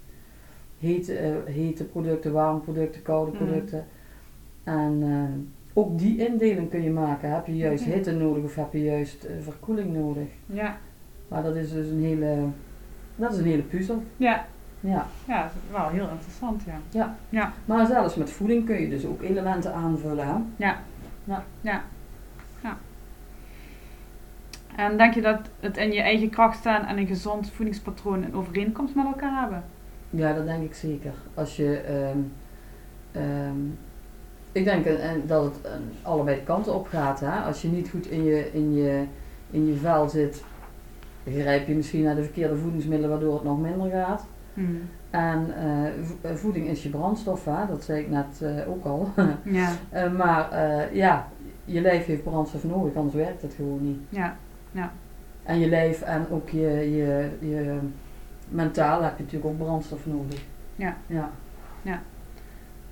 Hete, 0.79 1.37
hete 1.44 1.85
producten, 1.85 2.33
warme 2.33 2.61
producten, 2.61 3.03
koude 3.03 3.33
Mhm. 3.33 3.44
producten. 3.44 3.85
En 4.64 4.98
ehm, 5.03 5.38
ook 5.75 5.99
die 5.99 6.27
indeling 6.29 6.71
kun 6.71 6.83
je 6.83 6.91
maken. 6.91 7.33
Heb 7.35 7.47
je 7.47 7.57
juist 7.57 7.85
hitte 7.85 8.13
nodig 8.13 8.45
of 8.45 8.55
heb 8.55 8.73
je 8.73 8.83
juist 8.83 9.25
eh, 9.25 9.35
verkoeling 9.41 9.93
nodig? 9.93 10.29
Ja, 10.47 10.77
Maar 11.29 11.43
dat 11.43 11.57
is 11.57 11.73
dus 11.73 11.89
een 11.89 12.03
hele, 12.03 12.37
dat 13.17 13.33
is 13.33 13.39
een 13.39 13.45
hele 13.45 13.63
puzzel. 13.63 14.03
ja, 14.17 14.47
Ja. 14.81 15.07
ja, 15.27 15.43
dat 15.43 15.51
is 15.51 15.71
wel 15.77 15.89
heel 15.89 16.09
interessant, 16.09 16.63
ja. 16.91 17.15
Maar 17.65 17.87
zelfs 17.87 18.15
met 18.15 18.31
voeding 18.31 18.65
kun 18.67 18.81
je 18.81 18.89
dus 18.89 19.07
ook 19.07 19.23
elementen 19.23 19.75
aanvullen. 19.75 20.27
Hè? 20.27 20.35
Ja. 20.57 20.79
Ja. 21.25 21.45
Ja. 21.61 21.83
ja. 22.63 22.77
En 24.77 24.97
denk 24.97 25.15
je 25.15 25.21
dat 25.21 25.41
het 25.61 25.77
in 25.77 25.93
je 25.93 26.01
eigen 26.01 26.31
kracht 26.31 26.59
staan 26.59 26.85
en 26.85 26.99
een 26.99 27.07
gezond 27.07 27.51
voedingspatroon 27.51 28.23
een 28.23 28.35
overeenkomst 28.35 28.95
met 28.95 29.05
elkaar 29.07 29.41
hebben? 29.41 29.65
Ja, 30.11 30.33
dat 30.35 30.47
denk 30.47 30.63
ik 30.63 30.75
zeker. 30.75 31.13
Als 31.35 31.57
je, 31.57 31.77
ehm, 31.77 32.19
ehm, 33.13 33.57
ik 34.55 34.64
denk 34.64 34.85
en, 34.87 35.01
en 35.01 35.23
dat 35.27 35.45
het 35.45 35.67
aan 35.73 35.83
allebei 36.03 36.37
de 36.38 36.43
kanten 36.45 36.75
op 36.75 36.87
gaat. 36.88 37.21
Hè? 37.21 37.40
Als 37.40 37.62
je 37.62 37.69
niet 37.69 37.88
goed 37.88 38.07
in 38.07 38.25
je, 38.25 38.53
in, 38.53 38.75
je, 38.75 39.05
in 39.51 39.67
je 39.67 39.75
vel 39.75 40.09
zit, 40.09 40.45
grijp 41.29 41.67
je 41.67 41.75
misschien 41.75 42.03
naar 42.03 42.14
de 42.14 42.23
verkeerde 42.23 42.57
voedingsmiddelen 42.57 43.11
waardoor 43.11 43.35
het 43.35 43.45
nog 43.45 43.61
minder 43.61 43.90
gaat. 43.90 44.27
Hmm. 44.55 44.81
En 45.11 45.55
eh, 45.57 46.05
vo- 46.05 46.29
eh, 46.29 46.35
voeding 46.35 46.69
is 46.69 46.83
je 46.83 46.88
brandstof, 46.88 47.45
hè? 47.45 47.67
dat 47.69 47.85
zei 47.85 48.01
ik 48.01 48.11
net 48.11 48.43
eh, 48.43 48.71
ook 48.71 48.85
al. 48.85 49.09
Ja, 49.43 49.71
Eh, 49.90 50.12
maar 50.12 50.51
eh, 50.51 50.95
ja, 50.95 51.29
je 51.64 51.81
lijf 51.81 52.07
heeft 52.07 52.23
brandstof 52.23 52.64
nodig, 52.64 52.95
anders 52.95 53.14
werkt 53.14 53.43
het 53.43 53.55
gewoon 53.55 53.79
niet. 53.83 53.99
ja, 54.09 54.37
En 55.43 55.59
je 55.59 55.69
lijf 55.69 56.03
en 56.03 56.27
ook 56.31 56.49
je, 56.49 56.61
je, 56.97 57.29
je 57.49 57.79
mentaal 58.49 59.03
heb 59.03 59.17
je 59.17 59.23
natuurlijk 59.23 59.51
ook 59.53 59.59
brandstof 59.59 60.07
nodig. 60.07 60.43
Ja. 61.07 61.31
Ja. 61.83 62.03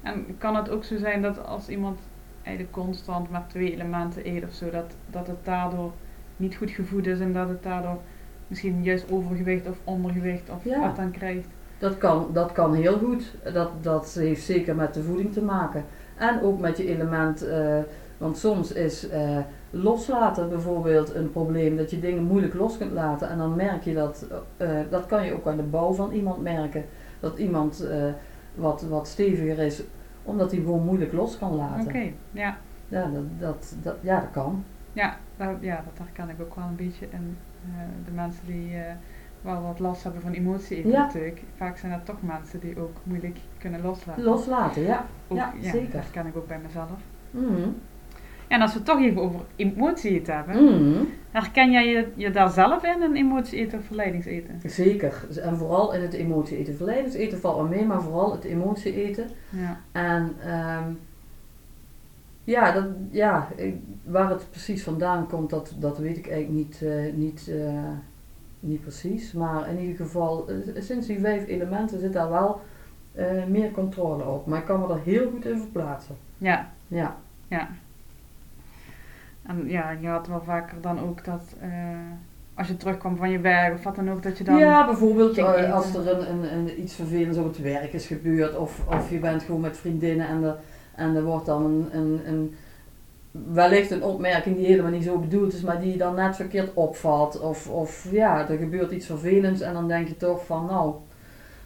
En 0.02 0.24
kan 0.38 0.56
het 0.56 0.70
ook 0.70 0.84
zo 0.84 0.96
zijn 0.96 1.22
dat 1.22 1.46
als 1.46 1.68
iemand 1.68 1.98
eigenlijk 2.42 2.74
constant 2.76 3.30
maar 3.30 3.44
twee 3.48 3.72
elementen 3.72 4.26
eet 4.28 4.44
of 4.44 4.52
zo, 4.52 4.70
dat, 4.70 4.94
dat 5.10 5.26
het 5.26 5.44
daardoor 5.44 5.92
niet 6.36 6.54
goed 6.54 6.70
gevoed 6.70 7.06
is 7.06 7.20
en 7.20 7.32
dat 7.32 7.48
het 7.48 7.62
daardoor 7.62 7.98
misschien 8.46 8.82
juist 8.82 9.10
overgewicht 9.10 9.68
of 9.68 9.76
ondergewicht 9.84 10.50
of 10.50 10.64
Ja. 10.64 10.80
wat 10.80 10.96
dan 10.96 11.10
krijgt? 11.10 11.46
Dat 11.78 11.98
kan, 11.98 12.26
dat 12.32 12.52
kan 12.52 12.74
heel 12.74 12.98
goed. 12.98 13.34
Dat, 13.52 13.70
dat 13.80 14.12
heeft 14.14 14.42
zeker 14.44 14.76
met 14.76 14.94
de 14.94 15.02
voeding 15.02 15.32
te 15.32 15.42
maken. 15.42 15.84
En 16.16 16.40
ook 16.42 16.60
met 16.60 16.76
je 16.76 16.86
element. 16.88 17.42
eh, 17.42 17.78
want 18.18 18.38
soms 18.38 18.72
is 18.72 19.08
eh, 19.08 19.38
loslaten 19.70 20.48
bijvoorbeeld 20.48 21.14
een 21.14 21.30
probleem. 21.32 21.76
Dat 21.76 21.90
je 21.90 22.00
dingen 22.00 22.22
moeilijk 22.22 22.54
los 22.54 22.78
kunt 22.78 22.92
laten. 22.92 23.28
En 23.28 23.38
dan 23.38 23.56
merk 23.56 23.82
je 23.84 23.94
dat. 23.94 24.26
eh, 24.56 24.68
dat 24.90 25.06
kan 25.06 25.24
je 25.24 25.32
ook 25.34 25.46
aan 25.46 25.56
de 25.56 25.62
bouw 25.62 25.92
van 25.92 26.12
iemand 26.12 26.42
merken. 26.42 26.84
Dat 27.20 27.38
iemand 27.38 27.86
wat, 28.54 28.82
wat 28.82 29.08
steviger 29.08 29.58
is. 29.58 29.82
Omdat 30.22 30.50
hij 30.50 30.60
gewoon 30.60 30.84
moeilijk 30.84 31.12
los 31.12 31.38
kan 31.38 31.54
laten. 31.54 31.86
Oké, 31.86 32.12
ja. 32.30 32.56
Ja, 32.88 33.10
dat, 33.10 33.24
dat, 33.38 33.76
dat, 33.82 33.96
ja, 34.00 34.20
dat 34.20 34.30
kan. 34.30 34.64
Ja, 34.92 35.16
dat, 35.36 35.48
ja, 35.60 35.76
dat 35.84 36.06
herken 36.06 36.28
ik 36.28 36.40
ook 36.40 36.54
wel 36.54 36.64
een 36.64 36.76
beetje 36.76 37.06
in 37.10 37.36
eh, 37.64 37.82
de 38.04 38.10
mensen 38.10 38.46
die 38.46 38.76
eh, 38.76 38.94
wel 39.40 39.62
wat 39.62 39.78
last 39.78 40.02
hebben 40.02 40.22
van 40.22 40.32
emotie 40.32 40.88
Ja. 40.88 41.04
natuurlijk. 41.04 41.42
Vaak 41.56 41.76
zijn 41.76 41.92
dat 41.92 42.04
toch 42.06 42.22
mensen 42.22 42.60
die 42.60 42.80
ook 42.80 42.96
moeilijk 43.02 43.38
kunnen 43.58 43.82
loslaten. 43.82 44.22
Loslaten, 44.24 44.82
ja. 44.82 45.06
Ook, 45.28 45.36
ja, 45.36 45.52
zeker. 45.62 45.92
Dat 45.92 46.02
herken 46.02 46.26
ik 46.26 46.36
ook 46.36 46.46
bij 46.46 46.60
mezelf. 46.62 46.90
Mhm. 47.30 47.68
En 48.52 48.60
als 48.60 48.72
we 48.72 48.78
het 48.78 48.86
toch 48.86 49.00
even 49.00 49.22
over 49.22 49.40
emotie 49.56 50.10
eten 50.10 50.34
hebben, 50.36 50.64
Mhm. 50.64 51.04
herken 51.30 51.70
jij 51.70 51.86
je, 51.88 52.06
je 52.14 52.30
daar 52.30 52.50
zelf 52.50 52.84
in, 52.84 53.02
een 53.02 53.16
emotie 53.16 53.58
eten 53.58 53.78
of 53.78 53.84
verleidingseten? 53.84 54.60
Zeker. 54.70 55.26
En 55.42 55.56
vooral 55.56 55.94
in 55.94 56.00
het 56.00 56.12
emotie 56.12 56.56
eten. 56.56 56.76
Verleidingseten 56.76 57.38
valt 57.38 57.56
wel 57.56 57.66
mee, 57.66 57.84
maar 57.86 58.02
vooral 58.02 58.32
het 58.32 58.44
emotie 58.44 59.04
eten. 59.04 59.26
Ja, 59.48 59.80
En 59.92 60.32
ehm, 60.44 60.90
ja, 62.44 62.72
dat, 62.72 62.84
ja, 63.10 63.48
ik- 63.56 63.80
waar 64.04 64.28
het 64.30 64.46
precies 64.50 64.82
vandaan 64.82 65.26
komt, 65.28 65.50
dat, 65.50 65.74
dat 65.78 65.98
weet 65.98 66.16
ik 66.16 66.28
eigenlijk 66.28 66.66
niet, 66.66 66.82
eh, 66.82 67.12
niet, 67.14 67.48
eh, 67.48 67.88
niet 68.60 68.80
precies. 68.80 69.32
Maar 69.32 69.68
in 69.68 69.78
ieder 69.78 69.96
geval, 69.96 70.48
eh, 70.48 70.82
sinds 70.82 71.06
die 71.06 71.20
vijf 71.20 71.46
elementen 71.46 72.00
zit 72.00 72.12
daar 72.12 72.30
wel 72.30 72.60
meer 73.48 73.70
controle 73.70 74.24
op. 74.24 74.46
Maar 74.46 74.58
ik 74.58 74.64
kan 74.64 74.80
me 74.80 74.88
er 74.94 75.00
heel 75.04 75.30
goed 75.30 75.44
in 75.46 75.58
verplaatsen. 75.58 76.16
ja, 76.38 76.70
Ja, 76.88 77.16
ja. 77.48 77.68
En 79.42 79.68
ja, 79.68 79.90
je 80.00 80.08
had 80.08 80.26
wel 80.26 80.42
vaker 80.42 80.80
dan 80.80 81.00
ook 81.00 81.24
dat 81.24 81.42
eh, 81.60 81.68
als 82.54 82.68
je 82.68 82.76
terugkwam 82.76 83.16
van 83.16 83.30
je 83.30 83.40
werk 83.40 83.74
of 83.74 83.82
wat 83.82 83.96
dan 83.96 84.10
ook, 84.10 84.22
dat 84.22 84.38
je 84.38 84.44
dan... 84.44 84.58
ja 84.58 84.86
bijvoorbeeld 84.86 85.38
eh, 85.38 85.74
als 85.74 85.94
er 85.94 86.08
een, 86.08 86.30
een, 86.30 86.52
een, 86.52 86.80
iets 86.80 86.94
vervelends 86.94 87.38
op 87.38 87.44
het 87.44 87.60
werk 87.60 87.92
is 87.92 88.06
gebeurd. 88.06 88.56
Of, 88.56 88.86
of 88.88 89.10
je 89.10 89.18
bent 89.18 89.42
gewoon 89.42 89.60
met 89.60 89.78
vriendinnen 89.78 90.26
en 90.26 90.42
er, 90.42 90.56
en 90.94 91.16
er 91.16 91.22
wordt 91.22 91.46
dan 91.46 91.64
een, 91.64 91.88
een, 91.92 92.20
een, 92.26 92.54
wellicht 93.52 93.90
een 93.90 94.02
opmerking 94.02 94.56
die 94.56 94.66
helemaal 94.66 94.90
niet 94.90 95.04
zo 95.04 95.18
bedoeld 95.18 95.52
is, 95.52 95.62
maar 95.62 95.80
die 95.80 95.92
je 95.92 95.98
dan 95.98 96.14
net 96.14 96.36
verkeerd 96.36 96.74
opvalt. 96.74 97.40
Of, 97.40 97.68
of 97.68 98.08
ja, 98.10 98.48
er 98.48 98.58
gebeurt 98.58 98.90
iets 98.90 99.06
vervelends 99.06 99.60
en 99.60 99.72
dan 99.72 99.88
denk 99.88 100.08
je 100.08 100.16
toch 100.16 100.46
van 100.46 100.66
nou, 100.66 100.94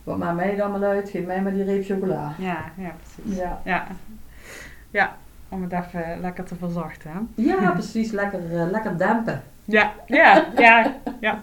wat 0.04 0.18
maakt 0.18 0.36
mij 0.36 0.56
dan 0.56 0.70
maar 0.70 0.84
uit, 0.84 1.10
geef 1.10 1.26
mij 1.26 1.42
maar 1.42 1.52
die 1.52 1.64
reep 1.64 1.84
chocola. 1.84 2.34
Ja, 2.38 2.72
ja, 2.76 2.94
precies. 3.02 3.38
Ja, 3.38 3.60
Ja. 3.64 3.86
ja, 4.90 5.16
om 5.48 5.62
het 5.62 5.72
even 5.72 6.20
lekker 6.20 6.44
te 6.44 6.54
verzachten. 6.54 7.10
Hè? 7.10 7.42
ja 7.42 7.70
precies, 7.70 8.10
lekker, 8.10 8.60
eh, 8.60 8.70
lekker 8.70 8.98
dempen. 8.98 9.42
Ja, 9.64 9.92
ja, 10.06 10.46
ja, 10.56 10.94
ja. 11.20 11.42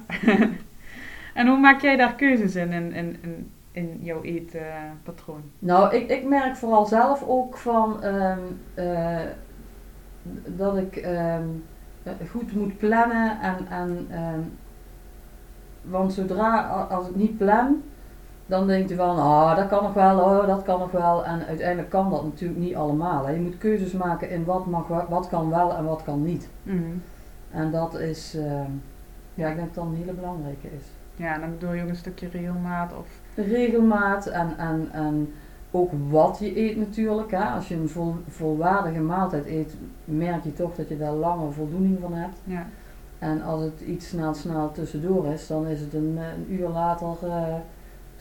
en 1.34 1.48
hoe 1.48 1.58
maak 1.58 1.82
jij 1.82 1.96
daar 1.96 2.16
keuzes 2.16 2.56
in, 2.56 2.72
in, 2.72 2.94
in, 2.94 3.18
in, 3.22 3.52
in 3.72 4.00
jouw 4.02 4.22
eetpatroon? 4.22 5.44
Nou, 5.60 5.96
ik, 5.96 6.10
ik 6.10 6.24
merk 6.26 6.56
vooral 6.56 6.86
zelf 6.86 7.24
ook 7.28 7.58
van 7.58 8.04
ehm, 8.04 8.39
eh, 8.74 9.22
dat 10.46 10.78
ik 10.78 10.96
ehm, 10.96 11.48
eh, 12.04 12.13
goed 12.30 12.56
moet 12.56 12.78
plannen. 12.78 13.39
En, 13.42 13.68
en, 13.70 14.08
ehm, 14.10 14.42
want 15.82 16.13
zodra 16.13 16.62
als 16.89 17.10
ik 17.10 17.16
niet 17.16 17.38
plan, 17.38 17.82
dan 18.45 18.67
denk 18.67 18.89
je 18.89 18.95
van, 18.95 19.17
ah, 19.17 19.56
dat 19.56 19.67
kan 19.67 19.84
nog 19.84 19.93
wel, 19.93 20.19
oh, 20.19 20.47
dat 20.47 20.63
kan 20.63 20.79
nog 20.79 20.91
wel. 20.91 21.25
En 21.25 21.45
uiteindelijk 21.45 21.89
kan 21.89 22.10
dat 22.10 22.23
natuurlijk 22.23 22.60
niet 22.60 22.75
allemaal. 22.75 23.25
Hè. 23.25 23.32
Je 23.32 23.39
moet 23.39 23.58
keuzes 23.58 23.91
maken 23.91 24.29
in 24.29 24.45
wat, 24.45 24.65
mag, 24.65 24.88
wat 25.10 25.27
kan 25.29 25.49
wel 25.49 25.75
en 25.75 25.86
wat 25.86 26.03
kan 26.03 26.23
niet. 26.23 26.49
Mhm. 26.63 26.82
En 27.51 27.71
dat 27.71 27.99
is, 27.99 28.36
ehm, 28.36 28.71
ja, 29.34 29.49
ik 29.49 29.56
denk 29.56 29.73
dat 29.73 29.84
dat 29.84 29.93
een 29.93 29.99
hele 29.99 30.13
belangrijke 30.13 30.67
is. 30.67 30.84
Ja, 31.15 31.38
dan 31.38 31.51
bedoel 31.51 31.73
je 31.73 31.84
ook 31.84 31.89
een 31.89 31.95
stukje 31.95 32.27
regelmaat 32.27 32.91
of... 32.97 33.08
Regelmaat 33.36 34.25
en, 34.25 34.58
en, 34.58 34.89
en 34.91 35.34
ook 35.71 35.91
wat 36.10 36.38
je 36.39 36.60
eet 36.60 36.77
natuurlijk. 36.77 37.32
Hè. 37.32 37.43
Als 37.43 37.67
je 37.67 37.75
een 37.75 37.89
vol, 37.89 38.15
volwaardige 38.27 38.99
maaltijd 38.99 39.45
eet, 39.45 39.75
merk 40.06 40.43
je 40.43 40.53
toch 40.53 40.75
dat 40.75 40.89
je 40.89 40.97
daar 40.97 41.13
langer 41.13 41.53
voldoening 41.53 41.97
van 42.01 42.13
hebt. 42.13 42.38
Ja, 42.43 42.67
En 43.19 43.41
als 43.41 43.62
het 43.62 43.82
iets 43.82 44.08
snel 44.08 44.34
snel 44.34 44.71
tussendoor 44.71 45.27
is, 45.27 45.47
dan 45.47 45.67
is 45.67 45.79
het 45.79 45.93
een, 45.93 46.17
een 46.17 46.53
uur 46.53 46.69
later 46.69 47.17
eh, 47.21 47.56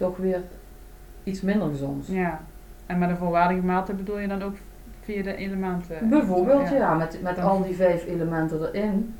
toch 0.03 0.17
weer 0.17 0.43
iets 1.25 1.41
minder 1.41 1.69
gezond. 1.69 2.07
ja. 2.07 2.41
En 2.87 2.99
met 2.99 3.11
een 3.11 3.17
volwaardige 3.17 3.67
maaltijd 3.67 3.97
bedoel 3.97 4.19
je 4.19 4.29
dan 4.29 4.43
ook 4.43 4.55
via 5.01 5.23
de 5.23 5.35
elementen? 5.37 6.09
Bijvoorbeeld, 6.09 6.69
ja, 6.69 6.95
met, 6.95 7.19
met 7.23 7.38
al 7.38 7.62
die 7.62 7.75
vijf 7.75 8.07
elementen 8.07 8.73
erin, 8.73 9.15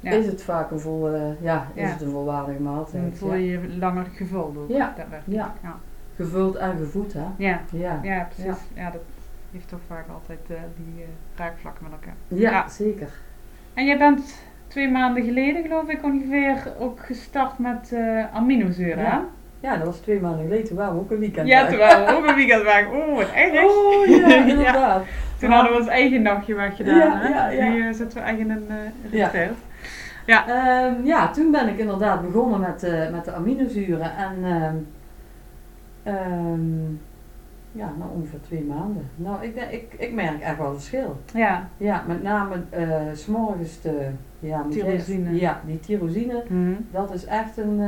Ja. 0.00 0.10
is 0.10 0.26
het 0.26 0.42
vaak 0.42 0.70
een, 0.70 0.80
vol, 0.80 1.08
eh, 1.14 1.22
ja, 1.42 1.66
is 1.74 1.82
Ja. 1.82 1.88
het 1.88 2.00
een 2.02 2.10
volwaardige 2.10 2.62
Dan 2.62 2.72
maaltijd. 2.72 3.18
voel 3.18 3.30
Ja. 3.34 3.36
je 3.36 3.50
je 3.50 3.76
langer 3.78 4.06
gevuld 4.14 4.56
ook. 4.56 4.68
Ja. 4.68 4.92
daadwerkelijk. 4.96 5.40
Ja. 5.40 5.54
ja. 5.62 5.74
Gevuld 6.16 6.54
en 6.56 6.76
gevoed, 6.78 7.12
hè? 7.12 7.24
Ja, 7.36 7.60
Ja, 7.72 8.00
ja. 8.02 8.28
precies. 8.34 8.62
Ja. 8.74 8.90
dat 8.90 9.00
heeft 9.52 9.68
toch 9.68 9.80
vaak 9.86 10.04
altijd 10.14 10.38
eh, 10.48 10.56
die 10.76 11.02
eh, 11.02 11.08
raakvlakken 11.38 11.82
met 11.84 11.92
elkaar. 11.92 12.14
Ja. 12.28 12.68
zeker. 12.68 13.08
En 13.74 13.84
jij 13.86 13.98
bent 13.98 14.38
twee 14.66 14.90
maanden 14.90 15.24
geleden, 15.24 15.62
geloof 15.62 15.88
ik, 15.88 16.02
ongeveer 16.04 16.72
ook 16.78 17.00
gestart 17.00 17.58
met 17.58 17.92
eh 17.92 18.34
aminozuren? 18.34 19.02
Ja. 19.04 19.24
Ja, 19.66 19.76
dat 19.76 19.86
was 19.86 19.98
twee 19.98 20.20
maanden 20.20 20.44
geleden. 20.44 20.66
Toen 20.66 20.76
waren 20.76 20.94
we 20.94 21.00
ook 21.00 21.10
een 21.10 21.18
weekend 21.18 21.48
Ja, 21.48 21.60
weg. 21.60 21.68
terwijl 21.68 22.04
we 22.06 22.12
ook 22.16 22.26
een 22.26 22.34
weekend 22.34 22.62
waren. 22.62 22.90
Oh, 22.90 23.16
wat 23.16 23.30
erg. 23.34 23.64
Oh 23.64 24.06
ja, 24.28 24.34
inderdaad. 24.46 25.02
Toen 25.38 25.50
hadden 25.50 25.72
we 25.72 25.78
ons 25.78 25.88
eigen 25.88 26.22
nachtje 26.22 26.54
weggedaan. 26.54 26.96
Ja, 26.96 27.18
hè? 27.18 27.28
ja, 27.28 27.48
ja. 27.48 27.68
Nu 27.70 27.88
eh, 27.88 27.94
zitten 27.94 28.18
we 28.18 28.24
echt 28.24 28.38
in 28.38 28.50
een 28.50 28.66
uh, 28.68 29.12
Ja. 29.12 29.24
retreat. 29.28 29.56
Ehm, 30.26 31.04
ja, 31.04 31.30
toen 31.30 31.50
ben 31.50 31.68
ik 31.68 31.78
inderdaad 31.78 32.22
begonnen 32.22 32.60
met, 32.60 32.82
eh, 32.82 33.10
met 33.10 33.24
de 33.24 33.32
aminozuren. 33.32 34.16
En 34.16 34.36
ehm, 34.44 34.74
ehm, 36.02 36.84
ja, 37.72 37.92
nou 37.98 38.10
ongeveer 38.14 38.40
twee 38.40 38.62
maanden. 38.64 39.10
Nou, 39.16 39.44
ik, 39.44 39.54
denk- 39.54 39.70
ik, 39.70 39.94
ik 39.98 40.12
merk 40.12 40.40
echt 40.40 40.58
wel 40.58 40.72
verschil. 40.72 41.20
Ja. 41.34 41.68
Ja, 41.76 42.02
met 42.06 42.22
name 42.22 42.54
s 43.14 43.22
s'morgens 43.22 43.80
de... 43.80 44.08
Ja, 44.40 44.64
Tyrosine. 44.70 45.40
Ja, 45.40 45.60
die 45.66 45.80
tyrosine. 45.80 46.42
Mhm. 46.48 46.72
Dat 46.90 47.14
is 47.14 47.24
echt 47.24 47.56
een... 47.56 47.80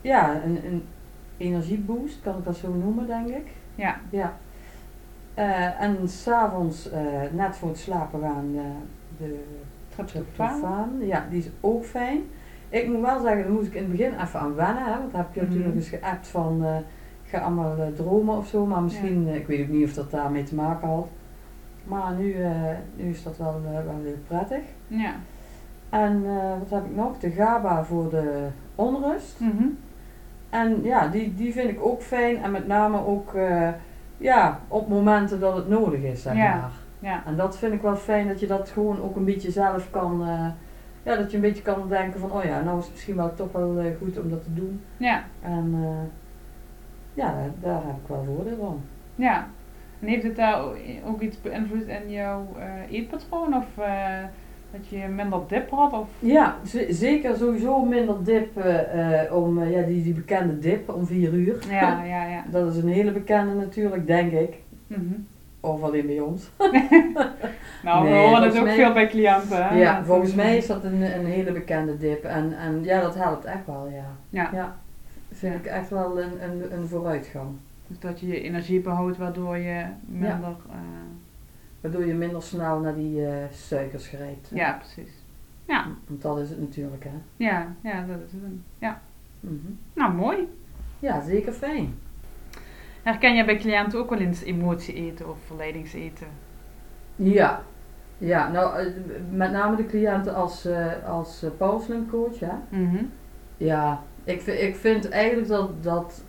ja, 0.00 0.42
een, 0.44 0.58
een 0.66 0.82
energieboost, 1.36 2.20
kan 2.22 2.38
ik 2.38 2.44
dat 2.44 2.56
zo 2.56 2.72
noemen, 2.72 3.06
denk 3.06 3.28
ik. 3.28 3.46
Ja. 3.74 3.96
Ja. 4.10 4.36
Eh, 5.34 5.80
en 5.82 6.08
s'avonds, 6.08 6.90
eh 6.90 7.02
net 7.32 7.56
voor 7.56 7.68
het 7.68 7.78
slapen 7.78 8.20
gaan, 8.20 8.50
eh, 8.54 8.62
de 9.18 9.44
Tryptofaan. 9.88 10.24
tryptofaan. 10.24 10.90
Ja, 11.00 11.26
die 11.30 11.38
is 11.38 11.48
ook 11.60 11.84
fijn. 11.84 12.20
Ik 12.68 12.88
moet 12.88 13.00
wel 13.00 13.20
zeggen, 13.20 13.42
daar 13.42 13.52
moest 13.52 13.66
ik 13.66 13.74
in 13.74 13.82
het 13.82 13.90
begin 13.90 14.12
even 14.20 14.40
aan 14.40 14.54
wennen. 14.54 14.84
Hè, 14.84 14.98
want 14.98 15.10
dan 15.12 15.20
heb 15.20 15.34
je 15.34 15.40
Mhm. 15.40 15.48
natuurlijk 15.50 15.76
eens 15.76 15.88
geappt 15.88 16.28
van, 16.28 16.64
ik 17.24 17.30
ga 17.30 17.38
allemaal 17.38 17.76
dromen 17.96 18.36
of 18.36 18.46
zo. 18.46 18.66
Maar 18.66 18.82
misschien, 18.82 19.28
ik 19.28 19.46
weet 19.46 19.60
ook 19.62 19.68
niet 19.74 19.84
of 19.84 19.92
dat 19.94 20.10
daarmee 20.10 20.42
te 20.42 20.54
maken 20.54 20.88
had. 20.88 21.08
Maar 21.84 22.12
nu, 22.14 22.34
nu 22.96 23.10
is 23.10 23.22
dat 23.22 23.36
wel, 23.36 23.60
wel 23.62 23.94
heel 24.02 24.14
prettig. 24.26 24.62
Ja. 24.86 25.12
En 25.88 26.22
wat 26.58 26.70
heb 26.70 26.84
ik 26.84 26.96
nog? 26.96 27.18
De 27.18 27.30
GABA 27.30 27.84
voor 27.84 28.10
de 28.10 28.46
onrust. 28.74 29.40
Mhm. 29.40 29.64
En 30.50 30.82
ja, 30.82 31.08
die, 31.08 31.34
die 31.34 31.52
vind 31.52 31.70
ik 31.70 31.84
ook 31.86 32.02
fijn. 32.02 32.42
En 32.42 32.50
met 32.50 32.66
name 32.66 33.06
ook 33.06 33.34
eh, 33.34 33.68
ja, 34.16 34.60
op 34.68 34.88
momenten 34.88 35.40
dat 35.40 35.56
het 35.56 35.68
nodig 35.68 36.00
is, 36.00 36.22
zeg 36.22 36.36
Ja. 36.36 36.54
maar. 36.56 36.70
Ja. 36.98 37.22
En 37.26 37.36
dat 37.36 37.58
vind 37.58 37.72
ik 37.72 37.82
wel 37.82 37.96
fijn 37.96 38.28
dat 38.28 38.40
je 38.40 38.46
dat 38.46 38.68
gewoon 38.70 39.02
ook 39.02 39.16
een 39.16 39.24
beetje 39.24 39.50
zelf 39.50 39.90
kan. 39.90 40.22
eh, 40.28 40.46
ja, 41.02 41.16
dat 41.16 41.30
je 41.30 41.36
een 41.36 41.42
beetje 41.42 41.62
kan 41.62 41.88
denken 41.88 42.20
van, 42.20 42.32
oh 42.32 42.44
ja, 42.44 42.60
nou 42.62 42.78
is 42.78 42.84
het 42.84 42.92
misschien 42.92 43.16
wel 43.16 43.34
toch 43.34 43.52
wel 43.52 43.78
eh, 43.78 43.86
goed 43.98 44.18
om 44.18 44.30
dat 44.30 44.42
te 44.42 44.54
doen. 44.54 44.80
Ja. 44.96 45.22
En 45.42 45.74
ja, 47.14 47.34
daar, 47.60 47.82
heb 47.86 47.96
ik 48.02 48.08
wel 48.08 48.24
voordeel 48.24 48.56
van. 48.56 48.80
Ja. 49.14 49.46
En 50.00 50.08
heeft 50.08 50.22
het 50.22 50.36
daar 50.36 50.62
ook 51.06 51.20
iets 51.20 51.40
beïnvloed 51.40 51.86
in 51.86 52.10
jouw 52.10 52.46
eetpatroon? 52.90 53.54
Of 53.54 53.66
dat 54.72 54.88
je 54.88 55.06
minder 55.06 55.40
dip 55.48 55.70
had? 55.70 55.92
Of? 55.92 56.08
Ja, 56.18 56.56
zeker 56.88 57.36
sowieso 57.36 57.84
minder 57.84 58.24
dip 58.24 58.56
eh, 58.56 59.22
eh, 59.24 59.34
om, 59.34 59.62
eh, 59.62 59.70
ja, 59.70 59.82
die, 59.82 60.02
die 60.02 60.14
bekende 60.14 60.58
dip 60.58 60.88
om 60.94 61.06
vier 61.06 61.32
uur. 61.32 61.56
Ja, 61.70 62.04
ja, 62.04 62.24
ja. 62.34 62.44
Dat 62.50 62.74
is 62.74 62.82
een 62.82 62.88
hele 62.88 63.12
bekende 63.12 63.54
natuurlijk, 63.54 64.06
denk 64.06 64.32
ik. 64.32 64.54
Mhm. 64.86 65.14
Of 65.60 65.82
alleen 65.82 66.06
bij 66.06 66.20
ons. 66.20 66.50
Nou, 67.82 68.08
we 68.08 68.14
horen 68.14 68.42
het 68.42 68.58
ook 68.58 68.64
mij- 68.64 68.74
veel 68.74 68.92
bij 68.92 69.08
cliënten. 69.08 69.68
Hè? 69.68 69.78
Ja, 69.78 70.04
volgens 70.04 70.34
mij 70.34 70.56
is 70.56 70.66
dat 70.66 70.84
een, 70.84 71.02
een 71.02 71.26
hele 71.26 71.52
bekende 71.52 71.96
dip. 71.96 72.24
En, 72.24 72.58
en 72.58 72.84
ja, 72.84 73.00
dat 73.00 73.14
helpt 73.14 73.44
echt 73.44 73.66
wel, 73.66 73.88
ja. 73.94 74.04
Ja. 74.30 74.50
Ja, 74.52 74.76
vind 75.32 75.54
ik 75.54 75.66
echt 75.66 75.90
wel 75.90 76.20
een, 76.20 76.42
een, 76.42 76.72
een 76.78 76.86
vooruitgang. 76.88 77.48
Dus 77.86 77.98
dat 77.98 78.20
je 78.20 78.26
je 78.26 78.40
energie 78.40 78.80
behoudt, 78.80 79.16
waardoor 79.16 79.56
je 79.56 79.82
minder... 80.06 80.56
Waardoor 81.80 82.06
je 82.06 82.14
minder 82.14 82.42
snel 82.42 82.78
naar 82.80 82.94
die 82.94 83.26
eh, 83.26 83.32
suikers 83.52 84.06
grijpt. 84.08 84.50
ja, 84.54 84.72
precies. 84.72 85.12
Ja, 85.64 85.86
Want 86.06 86.22
dat 86.22 86.38
is 86.38 86.48
het 86.50 86.60
natuurlijk, 86.60 87.04
hè. 87.04 87.10
ja, 87.36 87.74
ja, 87.82 88.06
dat 88.06 88.16
is 88.26 88.32
het. 88.32 88.42
Ja. 88.78 89.00
Mhm. 89.40 89.72
Nou, 89.92 90.12
mooi. 90.14 90.48
Ja, 90.98 91.22
zeker 91.24 91.52
fijn. 91.52 91.94
Herken 93.02 93.34
jij 93.34 93.44
bij 93.44 93.56
cliënten 93.58 93.98
ook 93.98 94.10
wel 94.10 94.18
eens 94.18 94.42
emotie 94.42 94.94
eten 94.94 95.28
of 95.28 95.38
verleidingseten? 95.46 96.26
Ja. 97.16 97.62
Ja, 98.18 98.50
nou, 98.50 98.78
eh, 98.78 98.86
met 99.30 99.50
name 99.52 99.76
de 99.76 99.86
cliënten 99.86 100.34
als, 100.34 100.68
als 101.06 101.44
uh, 101.44 101.50
Power 101.56 101.80
Slim 101.82 102.08
coach, 102.10 102.38
hè. 102.40 102.52
Mhm. 102.68 103.04
Ja, 103.56 104.02
ik, 104.24 104.40
vind- 104.40 104.60
ik 104.60 104.76
vind 104.76 105.08
eigenlijk 105.08 105.48
dat, 105.48 105.82
dat 105.82 106.24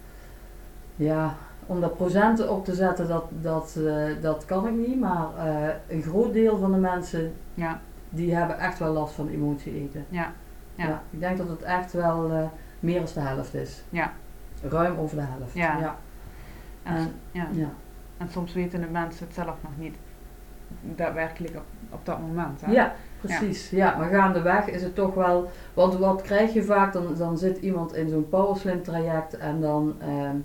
ja, 0.96 1.36
om 1.66 1.82
daar 1.82 1.90
procenten 1.90 2.52
op 2.52 2.66
te 2.66 2.74
zetten, 2.74 3.08
dat, 3.08 3.26
dat, 3.30 3.78
eh, 3.88 4.22
dat 4.22 4.46
kan 4.46 4.68
ik 4.68 4.88
niet. 4.88 5.00
Maar 5.00 5.28
eh, 5.38 5.74
een 5.88 6.02
groot 6.02 6.34
deel 6.34 6.58
van 6.58 6.72
de 6.72 6.78
mensen, 6.78 7.34
Ja, 7.54 7.80
die 8.10 8.36
hebben 8.36 8.60
echt 8.60 8.80
wel 8.80 8.94
last 8.94 9.14
van 9.14 9.28
emotie 9.30 9.74
eten. 9.74 10.06
ja, 10.10 10.32
ja. 10.76 10.88
Ja. 10.88 11.02
ik 11.10 11.20
denk 11.20 11.38
dat 11.38 11.48
het 11.48 11.62
echt 11.62 11.94
wel 11.94 12.32
eh, 12.32 12.44
meer 12.80 13.00
dan 13.00 13.08
de 13.14 13.20
helft 13.20 13.54
is. 13.54 13.84
Ja. 13.90 14.12
Ruim 14.64 14.98
over 14.98 15.16
de 15.16 15.24
helft. 15.24 15.54
Ja. 15.54 15.78
ja. 15.80 15.96
En, 16.84 17.12
ja. 17.32 17.48
en 18.18 18.30
soms 18.30 18.54
weten 18.54 18.82
de 18.82 18.88
mensen 18.88 19.26
het 19.26 19.36
zelf 19.36 19.56
nog 19.62 19.72
niet 19.78 19.96
daadwerkelijk 20.82 21.56
op, 21.56 21.64
op 21.90 22.06
dat 22.06 22.20
moment. 22.20 22.62
Hè? 22.62 22.72
Ja, 22.72 22.94
precies. 23.22 23.70
Ja. 23.70 23.98
maar 23.98 24.10
gaandeweg 24.10 24.68
is 24.68 24.82
het 24.84 24.96
toch 24.96 25.14
wel. 25.14 25.52
Want 25.74 25.98
wat 25.98 26.22
krijg 26.22 26.54
je 26.54 26.64
vaak? 26.64 26.94
Dan, 26.94 27.16
dan 27.16 27.38
zit 27.38 27.58
iemand 27.58 27.94
in 27.96 28.10
zo'n 28.10 28.30
powerslim 28.30 28.84
traject 28.84 29.38
en 29.38 29.62
dan 29.62 29.96
ehm, 30.00 30.36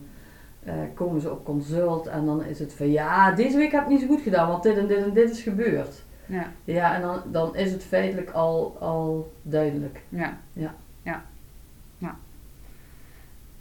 eh, 0.67 0.75
komen 0.95 1.21
ze 1.21 1.31
op 1.31 1.45
consult 1.45 2.07
en 2.07 2.25
dan 2.25 2.45
is 2.45 2.59
het 2.59 2.75
van 2.75 2.91
ja, 2.91 3.33
deze 3.33 3.57
week 3.57 3.73
heb 3.73 3.83
ik 3.83 3.89
niet 3.89 4.01
zo 4.01 4.07
goed 4.07 4.21
gedaan, 4.21 4.49
want 4.49 4.63
dit 4.63 4.77
en 4.77 4.87
dit 4.87 5.05
en 5.05 5.13
dit 5.13 5.31
is 5.31 5.43
gebeurd. 5.43 6.05
Ja, 6.27 6.53
Ja, 6.65 6.95
en 6.95 7.03
dan, 7.03 7.23
dan 7.31 7.57
is 7.57 7.73
het 7.73 7.85
feitelijk 7.85 8.31
al, 8.31 8.77
al 8.81 9.33
duidelijk. 9.43 10.01
ja. 10.09 10.39
Ja. 10.53 10.75
ja. 11.03 11.23
ja. 11.99 12.17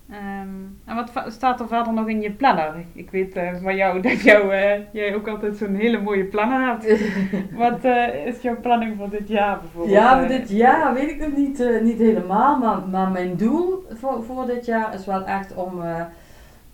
Ehm, 0.10 0.50
en 0.86 0.96
wat 0.96 1.12
staat 1.28 1.60
er 1.60 1.68
verder 1.68 1.94
nog 1.94 2.08
in 2.08 2.22
je 2.22 2.32
planner? 2.32 2.86
Ik, 2.94 3.12
weet 3.12 3.36
eh, 3.36 3.56
van 3.62 3.76
jou 3.76 4.02
dat 4.02 4.22
jou, 4.22 4.52
eh, 4.52 4.80
jij 4.92 5.16
ook 5.16 5.28
altijd 5.28 5.58
zo'n 5.58 5.76
hele 5.76 6.02
mooie 6.02 6.26
planner 6.26 6.68
hebt. 6.68 7.02
Wat 7.66 7.84
is 8.26 8.42
jouw 8.42 8.60
planning 8.60 8.98
voor 8.98 9.10
dit 9.10 9.28
jaar 9.28 9.60
bijvoorbeeld? 9.60 9.96
Ja, 9.96 10.20
voor 10.20 10.28
dit 10.28 10.50
jaar 10.50 10.94
weet 10.94 11.10
ik 11.10 11.20
nog 11.20 11.36
niet, 11.36 11.82
niet 11.82 12.00
helemaal, 12.00 12.58
maar, 12.60 12.88
maar 12.88 13.12
mijn 13.12 13.36
doel 13.36 13.86
voor, 13.90 14.24
voor 14.24 14.46
dit 14.46 14.66
jaar 14.66 14.94
is 14.94 15.06
wel 15.06 15.26
echt 15.26 15.56
om 15.56 15.82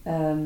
eh, 0.04 0.14
ehm, 0.30 0.40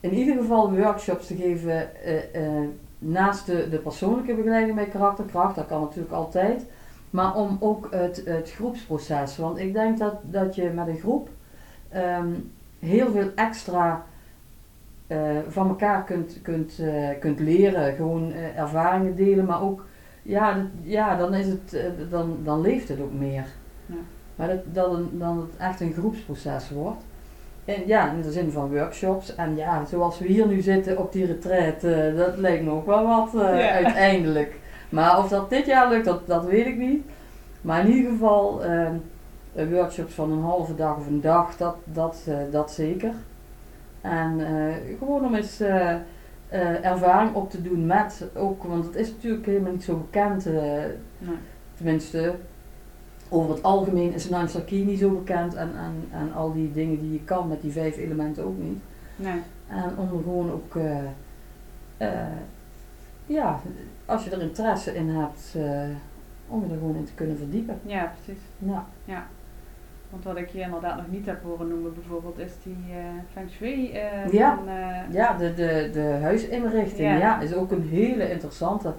in 0.00 0.14
ieder 0.14 0.36
geval 0.36 0.72
workshops 0.76 1.26
te 1.26 1.36
geven 1.36 2.02
eh, 2.04 2.34
eh, 2.46 2.68
naast 2.98 3.46
de, 3.46 3.68
de 3.68 3.78
persoonlijke 3.78 4.34
begeleiding 4.34 4.74
bij 4.76 4.86
karakterkracht, 4.86 5.54
dat 5.56 5.66
kan 5.66 5.80
natuurlijk 5.80 6.12
altijd, 6.12 6.66
maar 7.10 7.34
om 7.34 7.56
ook 7.60 7.88
het, 7.90 8.22
het 8.24 8.50
groepsproces. 8.52 9.36
Want 9.36 9.58
ik 9.58 9.72
denk 9.72 9.98
dat, 9.98 10.14
dat 10.22 10.54
je 10.54 10.70
met 10.74 10.86
een 10.88 10.98
groep 10.98 11.28
ehm, 11.88 12.28
heel 12.78 13.10
veel 13.12 13.30
extra 13.34 14.04
eh, 15.06 15.18
van 15.48 15.68
elkaar 15.68 16.04
kunt, 16.04 16.38
kunt, 16.42 16.80
kunt 17.20 17.38
leren, 17.40 17.94
gewoon 17.94 18.32
ervaringen 18.32 19.16
delen, 19.16 19.44
maar 19.44 19.62
ook 19.62 19.84
ja, 20.22 20.54
dat- 20.54 20.66
ja 20.82 21.16
dan, 21.16 21.34
is 21.34 21.46
het, 21.46 21.76
dan, 22.10 22.38
dan 22.44 22.60
leeft 22.60 22.88
het 22.88 23.00
ook 23.00 23.12
meer. 23.12 23.44
Ja. 23.86 23.94
Maar 24.36 24.48
dat, 24.48 24.74
dat, 24.74 24.92
een, 24.92 25.08
dan 25.18 25.38
het 25.38 25.56
echt 25.58 25.80
een 25.80 25.92
groepsproces 25.92 26.70
wordt. 26.70 27.02
En 27.64 27.82
ja, 27.86 28.10
in 28.10 28.22
de 28.22 28.32
zin 28.32 28.50
van 28.50 28.70
workshops. 28.70 29.34
En 29.34 29.56
ja, 29.56 29.84
zoals 29.84 30.18
we 30.18 30.26
hier 30.26 30.46
nu 30.46 30.60
zitten 30.60 30.98
op 30.98 31.12
die 31.12 31.26
retreat, 31.26 31.84
eh, 31.84 32.16
dat 32.16 32.36
lijkt 32.36 32.64
me 32.64 32.70
ook 32.70 32.86
wel 32.86 33.06
wat 33.06 33.42
eh, 33.42 33.58
Ja. 33.58 33.70
uiteindelijk. 33.84 34.58
Maar 34.88 35.18
of 35.18 35.28
dat 35.28 35.50
dit 35.50 35.66
jaar 35.66 35.88
lukt, 35.88 36.04
dat, 36.04 36.26
dat 36.26 36.44
weet 36.44 36.66
ik 36.66 36.76
niet. 36.76 37.04
Maar 37.64 37.86
in 37.86 37.92
ieder 37.92 38.10
geval 38.10 38.64
eh, 38.64 38.86
eh, 38.86 39.70
workshops 39.70 40.14
van 40.14 40.32
een 40.32 40.42
halve 40.42 40.74
dag 40.74 40.96
of 40.96 41.06
een 41.06 41.20
dag, 41.20 41.56
dat, 41.56 41.76
dat, 41.84 42.24
eh, 42.28 42.36
dat 42.50 42.72
zeker. 42.72 43.12
En 44.00 44.40
gewoon 44.98 45.24
om 45.24 45.34
eens 45.34 45.60
ervaring 46.82 47.34
op 47.34 47.50
te 47.50 47.62
doen 47.62 47.86
met 47.86 48.24
ook, 48.34 48.62
want 48.62 48.84
het 48.84 48.94
is 48.94 49.10
natuurlijk 49.10 49.46
helemaal 49.46 49.72
niet 49.72 49.84
zo 49.84 49.96
bekend. 49.96 50.44
Nee. 50.44 51.36
tenminste, 51.74 52.34
over 53.28 53.54
het 53.54 53.62
algemeen 53.62 54.12
is 54.12 54.28
Key 54.64 54.78
niet 54.78 54.98
zo 54.98 55.10
bekend 55.10 55.54
en, 55.54 55.70
en, 55.76 56.18
en 56.18 56.32
al 56.34 56.52
die 56.52 56.72
dingen 56.72 57.00
die 57.00 57.12
je 57.12 57.24
kan 57.24 57.48
met 57.48 57.62
die 57.62 57.72
vijf 57.72 57.96
elementen 57.96 58.44
ook 58.44 58.58
niet. 58.58 58.78
Nee. 59.16 59.40
En 59.68 59.96
om 59.96 60.16
er 60.16 60.22
gewoon 60.22 60.52
ook, 60.52 60.76
eh, 60.76 60.98
eh, 61.96 62.36
ja, 63.26 63.60
als 64.06 64.24
je 64.24 64.30
er 64.30 64.42
interesse 64.42 64.94
in 64.94 65.08
hebt, 65.08 65.54
eh, 65.56 65.96
om 66.48 66.64
je 66.66 66.72
er 66.72 66.78
gewoon 66.78 66.96
in 66.96 67.04
te 67.04 67.14
kunnen 67.14 67.36
verdiepen. 67.36 67.78
Ja, 67.82 68.12
precies. 68.14 68.42
Ja, 68.58 68.86
Want 70.10 70.24
wat 70.24 70.36
ik 70.36 70.48
je 70.48 70.60
inderdaad 70.60 70.96
nog 70.96 71.10
niet 71.10 71.26
heb 71.26 71.42
horen 71.42 71.68
noemen 71.68 71.94
bijvoorbeeld 71.94 72.38
is 72.38 72.52
die 72.62 72.76
feng 73.32 73.50
shui. 73.50 73.92
Ja. 74.30 74.54
van, 74.56 74.68
ja 75.12 75.36
de, 75.36 75.54
de, 75.54 75.90
de 75.92 76.18
huisinrichting 76.22 77.08
Ja. 77.08 77.16
ja. 77.16 77.40
is 77.40 77.54
ook 77.54 77.70
een 77.70 77.88
hele 77.88 78.30
interessante. 78.30 78.94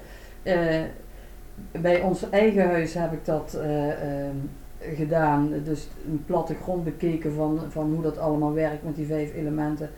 Bij 1.72 2.02
ons 2.02 2.30
eigen 2.30 2.68
huis 2.68 2.94
heb 2.94 3.14
ik 3.14 3.26
dat 3.26 3.54
eh, 3.54 3.90
ehm, 3.90 4.36
gedaan. 4.80 5.54
Dus 5.64 5.88
een 6.08 6.24
platte 6.26 6.56
grond 6.56 6.84
bekeken 6.84 7.34
van, 7.34 7.60
van 7.70 7.94
hoe 7.94 8.02
dat 8.02 8.18
allemaal 8.18 8.54
werkt 8.54 8.84
met 8.84 8.96
die 8.96 9.06
vijf 9.06 9.34
elementen. 9.34 9.90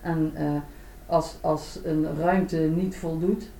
En 0.00 0.30
eh, 0.34 0.56
als, 1.06 1.36
als 1.40 1.80
een 1.84 2.06
ruimte 2.18 2.56
niet 2.56 2.96
voldoet, 2.96 3.50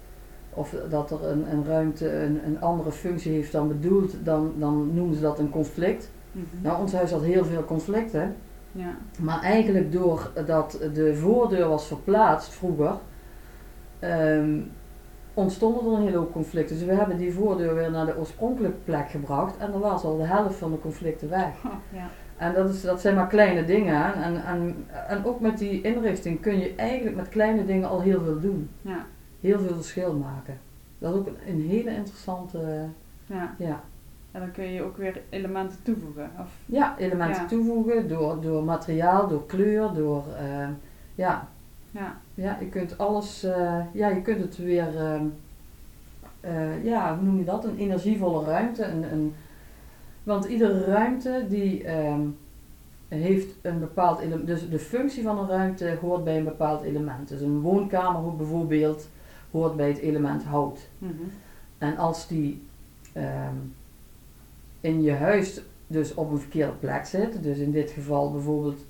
of 0.51 0.75
dat 0.91 1.11
er 1.11 1.25
een, 1.25 1.51
een 1.51 1.65
ruimte 1.65 2.13
een, 2.13 2.41
een 2.47 2.61
andere 2.61 2.93
functie 2.93 3.33
heeft 3.33 3.53
dan 3.53 3.69
bedoeld, 3.69 4.15
dan, 4.25 4.53
dan 4.59 4.95
noemen 4.95 5.15
ze 5.15 5.21
dat 5.21 5.39
een 5.39 5.51
conflict. 5.51 6.11
mhm. 6.33 6.45
Nou, 6.63 6.81
ons 6.81 6.93
huis 6.93 7.11
had 7.11 7.23
heel 7.23 7.45
veel 7.45 7.65
conflicten. 7.65 8.35
Ja. 8.73 8.97
Maar 9.19 9.43
eigenlijk 9.43 9.93
doordat 9.93 10.79
de 10.95 11.15
voordeur 11.15 11.69
was 11.69 11.87
verplaatst 11.87 12.53
vroeger, 12.53 12.95
ehm, 13.99 14.61
ontstonden 15.35 15.85
er 15.87 15.93
een 15.99 16.03
hele 16.05 16.17
hoop 16.17 16.33
conflicten. 16.33 16.77
Dus 16.79 16.85
we 16.87 16.95
hebben 16.95 17.17
die 17.17 17.33
voordeur 17.33 17.75
weer 17.75 17.91
naar 17.91 18.07
de 18.07 18.19
oorspronkelijke 18.19 18.77
plek 18.85 19.11
gebracht 19.11 19.57
en 19.59 19.71
dan 19.71 19.81
was 19.81 20.05
al 20.05 20.17
de 20.17 20.25
helft 20.25 20.57
van 20.57 20.71
de 20.71 20.79
conflicten 20.81 21.29
weg. 21.31 21.49
Oh, 21.65 21.73
ja. 21.93 22.07
En 22.37 22.55
dat, 22.55 22.69
is, 22.71 22.83
dat 22.83 23.01
zijn 23.01 23.15
maar 23.15 23.27
kleine 23.27 23.65
dingen. 23.65 24.15
En, 24.15 24.45
en, 24.45 24.87
en 25.09 25.25
ook 25.25 25.41
met 25.41 25.59
die 25.59 25.81
inrichting 25.83 26.41
kun 26.41 26.59
je 26.59 26.75
eigenlijk 26.77 27.17
met 27.17 27.29
kleine 27.29 27.65
dingen 27.67 27.89
al 27.89 28.01
heel 28.01 28.23
veel 28.25 28.41
doen. 28.41 28.71
Ja. 28.83 29.07
Heel 29.41 29.59
veel 29.61 29.75
verschil 29.75 30.13
maken. 30.15 30.59
Dat 30.99 31.13
is 31.13 31.19
ook 31.21 31.27
een, 31.27 31.37
een 31.47 31.61
hele 31.69 31.91
interessante, 31.95 32.59
Ja. 33.27 33.55
ja. 33.59 33.81
En 34.33 34.41
dan 34.41 34.51
kun 34.53 34.65
je 34.73 34.83
ook 34.83 34.97
weer 34.97 35.21
elementen 35.29 35.79
toevoegen. 35.83 36.31
Of, 36.41 36.49
Ja, 36.67 36.95
elementen 36.99 37.43
Ja. 37.43 37.49
toevoegen 37.49 38.09
door, 38.09 38.41
door 38.41 38.65
materiaal, 38.65 39.29
door 39.29 39.47
kleur, 39.47 39.93
door, 39.95 40.25
eh, 40.39 40.69
ja, 41.15 41.49
ja. 41.95 42.21
Ja, 42.35 42.59
je 42.61 42.69
kunt 42.69 42.99
alles, 42.99 43.43
eh, 43.43 43.81
ja, 43.93 44.09
je 44.09 44.23
kunt 44.23 44.41
het 44.41 44.57
weer, 44.57 44.97
ehm, 44.97 45.25
eh, 46.41 46.85
ja, 46.85 47.17
hoe 47.17 47.25
noem 47.25 47.39
je 47.39 47.45
dat? 47.45 47.65
Een 47.65 47.79
energievolle 47.79 48.45
ruimte. 48.45 48.85
Een, 48.85 49.13
een, 49.13 49.35
want 50.23 50.45
iedere 50.45 50.85
ruimte 50.85 51.47
die 51.49 51.85
ehm, 51.85 52.21
heeft 53.09 53.55
een 53.63 53.79
bepaald 53.79 54.19
element, 54.19 54.47
dus 54.47 54.69
de 54.69 54.79
functie 54.79 55.23
van 55.23 55.39
een 55.39 55.49
ruimte 55.49 55.99
hoort 56.01 56.25
bij 56.25 56.39
een 56.39 56.45
bepaald 56.45 56.83
element. 56.83 57.29
Dus 57.29 57.41
een 57.41 57.61
woonkamer 57.61 58.37
bijvoorbeeld 58.37 59.09
hoort 59.51 59.77
bij 59.77 59.89
het 59.89 59.99
element 59.99 60.45
hout. 60.45 60.89
Mhm. 60.99 61.13
En 61.79 61.97
als 61.97 62.29
die 62.29 62.63
ehm, 63.13 63.57
in 64.81 65.03
je 65.03 65.13
huis 65.13 65.63
dus 65.87 66.15
op 66.15 66.31
een 66.31 66.39
verkeerde 66.39 66.73
plek 66.73 67.05
zit, 67.05 67.43
dus 67.43 67.59
in 67.59 67.73
dit 67.73 67.91
geval 67.91 68.33
bijvoorbeeld 68.33 68.85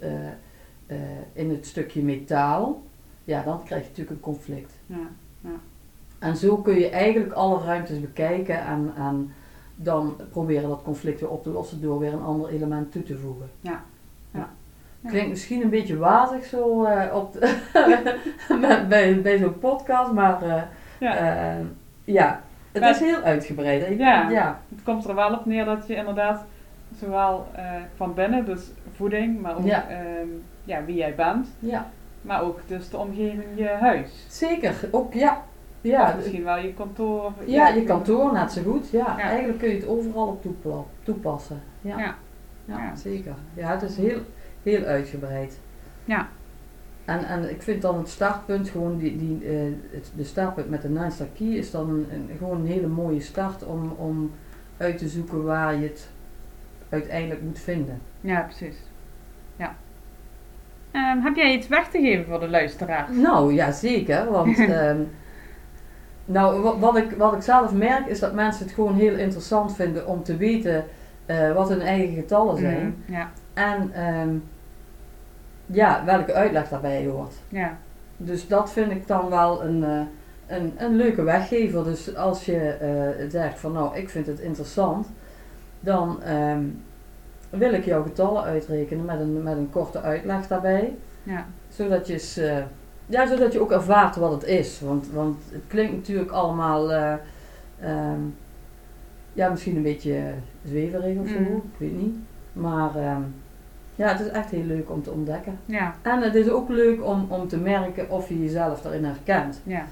eh, 0.86 0.98
in 1.32 1.50
het 1.50 1.66
stukje 1.66 2.02
metaal, 2.02 2.82
ja, 3.24 3.42
dan 3.42 3.62
krijg 3.64 3.82
je 3.82 3.88
natuurlijk 3.88 4.16
een 4.16 4.22
conflict. 4.22 4.72
Ja. 4.86 4.96
En 6.18 6.36
zo 6.36 6.56
kun 6.56 6.74
je 6.78 6.88
eigenlijk 6.90 7.32
alle 7.32 7.64
ruimtes 7.64 8.00
bekijken 8.00 8.66
en, 8.66 8.92
en 8.96 9.32
dan 9.76 10.16
proberen 10.30 10.68
dat 10.68 10.82
conflict 10.82 11.20
weer 11.20 11.30
op 11.30 11.42
te 11.42 11.50
lossen 11.50 11.80
door 11.80 11.98
weer 11.98 12.12
een 12.12 12.22
ander 12.22 12.48
element 12.50 12.92
toe 12.92 13.02
te 13.02 13.16
voegen. 13.18 13.50
Ja. 13.60 13.82
Ja. 14.30 14.48
Klinkt 15.08 15.28
misschien 15.28 15.62
een 15.62 15.70
beetje 15.70 15.96
wazig 15.96 16.44
zo 16.44 16.84
eh, 16.84 17.14
op 17.14 17.32
de 17.32 18.86
bij, 18.88 19.20
bij 19.22 19.38
zo'n 19.38 19.58
podcast, 19.58 20.12
maar 20.12 20.42
eh, 20.42 20.62
Ja. 21.00 21.16
eh, 21.16 21.64
ja, 22.04 22.40
het 22.72 22.82
Maar- 22.82 22.90
is 22.90 22.98
heel 23.00 23.20
uitgebreid. 23.20 23.90
Ik- 23.90 23.98
Ja. 23.98 24.30
ja. 24.30 24.60
Het 24.68 24.82
komt 24.82 25.04
er 25.08 25.14
wel 25.14 25.32
op 25.34 25.46
neer 25.46 25.64
dat 25.64 25.86
je 25.86 25.94
inderdaad 25.94 26.44
zowel 27.00 27.46
van 27.96 28.14
binnen, 28.14 28.44
dus 28.44 28.70
voeding, 28.96 29.40
maar 29.40 29.56
ook 29.56 29.64
Ja. 29.66 29.88
ehm, 29.88 30.28
ja, 30.64 30.84
wie 30.84 30.96
jij 30.96 31.14
bent, 31.14 31.48
ja, 31.58 31.90
maar 32.24 32.42
ook 32.42 32.60
dus 32.66 32.88
de 32.90 32.96
omgeving, 32.96 33.44
je 33.54 33.68
huis. 33.68 34.26
zeker. 34.28 34.74
Ook 34.90 35.12
ja. 35.14 35.42
Ja, 35.80 36.08
Of 36.08 36.16
misschien 36.16 36.44
wel 36.44 36.58
je 36.58 36.74
kantoor. 36.74 37.32
Ja, 37.46 37.68
je 37.68 37.84
kantoor 37.84 38.32
net 38.32 38.52
zo 38.52 38.62
goed. 38.62 38.90
Ja, 38.90 38.98
Ja. 39.18 39.18
eigenlijk 39.18 39.58
kun 39.58 39.68
je 39.68 39.74
het 39.74 39.86
overal 39.86 40.26
op 40.26 40.44
toepassen. 41.02 41.60
Ja. 41.80 42.14
Ja. 42.66 42.96
Zeker. 42.96 43.34
Ja, 43.54 43.70
het 43.70 43.82
is 43.82 43.96
heel, 43.96 44.18
heel 44.62 44.82
uitgebreid. 44.84 45.58
Ja. 46.04 46.28
En, 47.04 47.24
en 47.24 47.50
ik 47.50 47.62
vind 47.62 47.82
dan 47.82 47.98
het 47.98 48.08
startpunt, 48.08 48.68
gewoon 48.68 48.98
die, 48.98 49.16
die, 49.16 49.44
eh, 49.48 49.72
het, 49.90 50.12
de 50.16 50.24
startpunt 50.24 50.70
met 50.70 50.82
de 50.82 50.88
Nine 50.88 51.10
Key 51.34 51.46
is 51.46 51.70
dan 51.70 51.88
een, 51.90 52.06
een- 52.12 52.30
gewoon 52.38 52.60
een 52.60 52.66
hele 52.66 52.86
mooie 52.86 53.20
start 53.20 53.64
om, 53.64 53.90
om 53.96 54.30
uit 54.76 54.98
te 54.98 55.08
zoeken 55.08 55.44
waar 55.44 55.74
je 55.74 55.82
het 55.86 56.08
uiteindelijk 56.88 57.42
moet 57.42 57.58
vinden. 57.58 58.00
Ja, 58.20 58.40
precies. 58.40 58.76
Ehm, 60.94 61.20
heb 61.20 61.34
jij 61.36 61.52
iets 61.54 61.68
weg 61.68 61.88
te 61.90 61.98
geven 62.00 62.24
voor 62.24 62.40
de 62.40 62.48
luisteraar? 62.48 63.08
Nou, 63.12 63.52
ja 63.54 63.72
zeker, 63.72 64.30
want 64.30 64.58
ehm, 64.68 64.98
nou, 66.24 66.78
wat, 66.78 66.96
ik, 66.96 67.10
wat 67.10 67.32
ik 67.34 67.42
zelf 67.42 67.72
merk 67.72 68.06
is 68.06 68.18
dat 68.20 68.32
mensen 68.34 68.64
het 68.64 68.74
gewoon 68.74 68.94
heel 68.94 69.14
interessant 69.14 69.74
vinden 69.74 70.06
om 70.06 70.22
te 70.22 70.36
weten 70.36 70.84
eh, 71.26 71.52
wat 71.52 71.68
hun 71.68 71.80
eigen 71.80 72.14
getallen 72.14 72.58
zijn. 72.58 72.96
Mhm, 73.06 73.12
Ja, 73.12 73.30
En 73.54 73.90
ehm, 73.94 74.28
ja, 75.66 76.02
welke 76.04 76.32
uitleg 76.34 76.68
daarbij 76.68 77.06
hoort. 77.06 77.34
ja, 77.48 77.78
Dus 78.16 78.48
dat 78.48 78.72
vind 78.72 78.90
ik 78.90 79.06
dan 79.06 79.28
wel 79.28 79.64
een, 79.64 79.84
eh, 79.84 80.00
een, 80.56 80.72
een 80.76 80.96
leuke 80.96 81.22
weggever. 81.22 81.84
Dus 81.84 82.16
als 82.16 82.44
je 82.44 82.58
eh, 82.68 83.30
zegt 83.30 83.60
van 83.60 83.72
nou, 83.72 83.96
ik 83.96 84.08
vind 84.10 84.26
het 84.26 84.38
interessant, 84.40 85.06
dan 85.80 86.22
wil 87.58 87.72
ik 87.72 87.84
jouw 87.84 88.02
getallen 88.02 88.42
uitrekenen 88.42 89.04
met 89.04 89.20
een, 89.20 89.42
met 89.42 89.56
een 89.56 89.70
korte 89.70 90.00
uitleg 90.00 90.46
daarbij. 90.46 90.96
ja, 91.22 91.46
Zodat 91.68 92.06
je, 92.06 92.12
eens, 92.12 92.34
ja, 93.06 93.26
zodat 93.26 93.52
je 93.52 93.60
ook 93.60 93.72
ervaart 93.72 94.16
wat 94.16 94.32
het 94.32 94.44
is. 94.44 94.80
Want, 94.80 95.10
want 95.10 95.36
het 95.50 95.62
klinkt 95.66 95.92
natuurlijk 95.94 96.30
allemaal 96.30 96.92
eh, 96.92 97.12
ehm, 97.80 98.20
ja, 99.32 99.48
misschien 99.50 99.76
een 99.76 99.82
beetje 99.82 100.20
zweverig 100.66 101.18
of 101.18 101.28
zo, 101.28 101.38
Mhm. 101.40 101.52
ik 101.54 101.62
weet 101.76 101.96
niet. 102.02 102.16
Maar 102.52 102.96
ehm, 102.96 103.20
ja, 103.94 104.08
het 104.08 104.20
is 104.20 104.28
echt 104.28 104.50
heel 104.50 104.64
leuk 104.64 104.90
om 104.90 105.02
te 105.02 105.10
ontdekken. 105.10 105.58
ja, 105.64 105.94
En 106.02 106.22
het 106.22 106.34
is 106.34 106.50
ook 106.50 106.68
leuk 106.68 107.04
om, 107.04 107.26
om 107.28 107.48
te 107.48 107.58
merken 107.58 108.10
of 108.10 108.28
je 108.28 108.42
jezelf 108.42 108.80
daarin 108.80 109.04
herkent. 109.04 109.60
ja. 109.64 109.84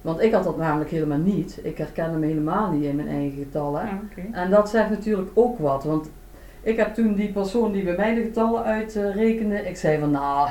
Want 0.00 0.20
ik 0.20 0.32
had 0.32 0.44
dat 0.44 0.56
namelijk 0.56 0.90
helemaal 0.90 1.18
niet. 1.18 1.60
Ik 1.62 1.78
herkende 1.78 2.18
me 2.18 2.26
helemaal 2.26 2.70
niet 2.72 2.84
in 2.84 2.96
mijn 2.96 3.08
eigen 3.08 3.38
getallen. 3.38 3.86
Ja, 3.86 4.00
oké. 4.10 4.26
En 4.32 4.50
dat 4.50 4.70
zegt 4.70 4.90
natuurlijk 4.90 5.30
ook 5.34 5.58
wat. 5.58 5.84
Want 5.84 6.10
ik 6.62 6.76
heb 6.76 6.94
toen 6.94 7.14
die 7.14 7.32
persoon 7.32 7.72
die 7.72 7.84
bij 7.84 7.96
mij 7.96 8.14
de 8.14 8.22
getallen 8.22 8.62
uitrekende, 8.64 9.56
ik 9.68 9.76
zei 9.76 9.98
van 9.98 10.10
nou, 10.10 10.48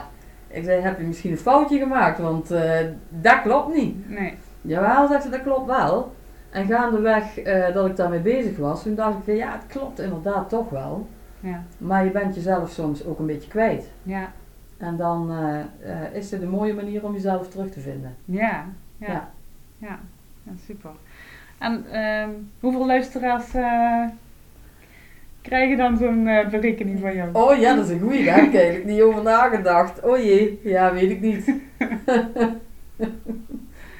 ik 0.47 0.63
zei 0.63 0.81
heb 0.81 0.97
je 0.99 1.05
misschien 1.05 1.31
een 1.31 1.37
foutje 1.37 1.77
gemaakt, 1.79 2.19
want 2.19 2.51
eh, 2.51 2.79
dat 3.09 3.41
klopt 3.41 3.75
niet. 3.75 4.09
Nee. 4.09 4.33
Jawel, 4.61 5.07
zegt 5.07 5.23
ze, 5.23 5.29
dat 5.29 5.41
klopt 5.41 5.65
wel. 5.67 6.13
En 6.49 6.65
gaandeweg 6.67 7.39
eh 7.39 7.73
dat 7.73 7.85
ik 7.87 7.95
daarmee 7.95 8.19
bezig 8.19 8.57
was, 8.57 8.83
toen 8.83 8.95
dacht 8.95 9.17
ik 9.17 9.23
van 9.23 9.35
ja, 9.35 9.51
het 9.51 9.67
klopt 9.67 9.99
inderdaad 9.99 10.49
toch 10.49 10.69
wel. 10.69 11.07
Ja, 11.39 11.63
Maar 11.77 12.03
je 12.03 12.11
bent 12.11 12.35
jezelf 12.35 12.69
soms 12.69 13.05
ook 13.05 13.19
een 13.19 13.25
beetje 13.25 13.49
kwijt. 13.49 13.89
ja, 14.03 14.31
En 14.77 14.97
dan 14.97 15.31
eh, 15.83 16.13
is 16.13 16.29
dit 16.29 16.41
een 16.41 16.49
mooie 16.49 16.73
manier 16.73 17.03
om 17.05 17.13
jezelf 17.13 17.47
terug 17.49 17.69
te 17.71 17.79
vinden. 17.79 18.15
ja, 18.25 18.65
ja, 18.97 19.07
Ja. 19.07 19.29
ja, 19.77 19.99
Ja, 20.43 20.51
super. 20.65 20.91
En 21.57 21.85
ehm, 21.91 22.29
hoeveel 22.59 22.85
luisteraars 22.85 23.53
krijgen 25.41 25.77
dan 25.77 25.97
zo'n 25.97 26.27
eh, 26.27 26.49
berekening 26.49 26.99
van 26.99 27.15
jou? 27.15 27.29
Oh 27.33 27.57
ja, 27.59 27.75
dat 27.75 27.85
is 27.85 27.91
een 27.91 27.99
goeie. 27.99 28.25
Daar 28.25 28.35
heb 28.35 28.45
ik 28.45 28.55
eigenlijk 28.55 28.85
niet 28.85 29.01
over 29.01 29.23
nagedacht. 29.23 30.01
Oh 30.03 30.17
jee, 30.17 30.59
ja, 30.63 30.93
weet 30.93 31.09
ik 31.11 31.21
niet. 31.21 31.45
Daar 32.15 32.51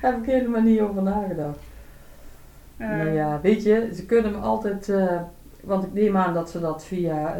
heb 0.11 0.17
ik 0.17 0.25
helemaal 0.25 0.61
niet 0.61 0.79
over 0.79 1.03
nagedacht. 1.03 1.59
Eh, 2.77 2.87
nou 2.89 3.09
ja, 3.09 3.39
weet 3.41 3.63
je, 3.63 3.89
ze 3.95 4.05
kunnen 4.05 4.31
me 4.31 4.37
altijd, 4.37 4.89
eh, 4.89 5.21
want 5.63 5.83
ik 5.83 5.93
neem 5.93 6.17
aan 6.17 6.33
dat 6.33 6.49
ze 6.49 6.59
dat 6.59 6.85
via 6.85 7.35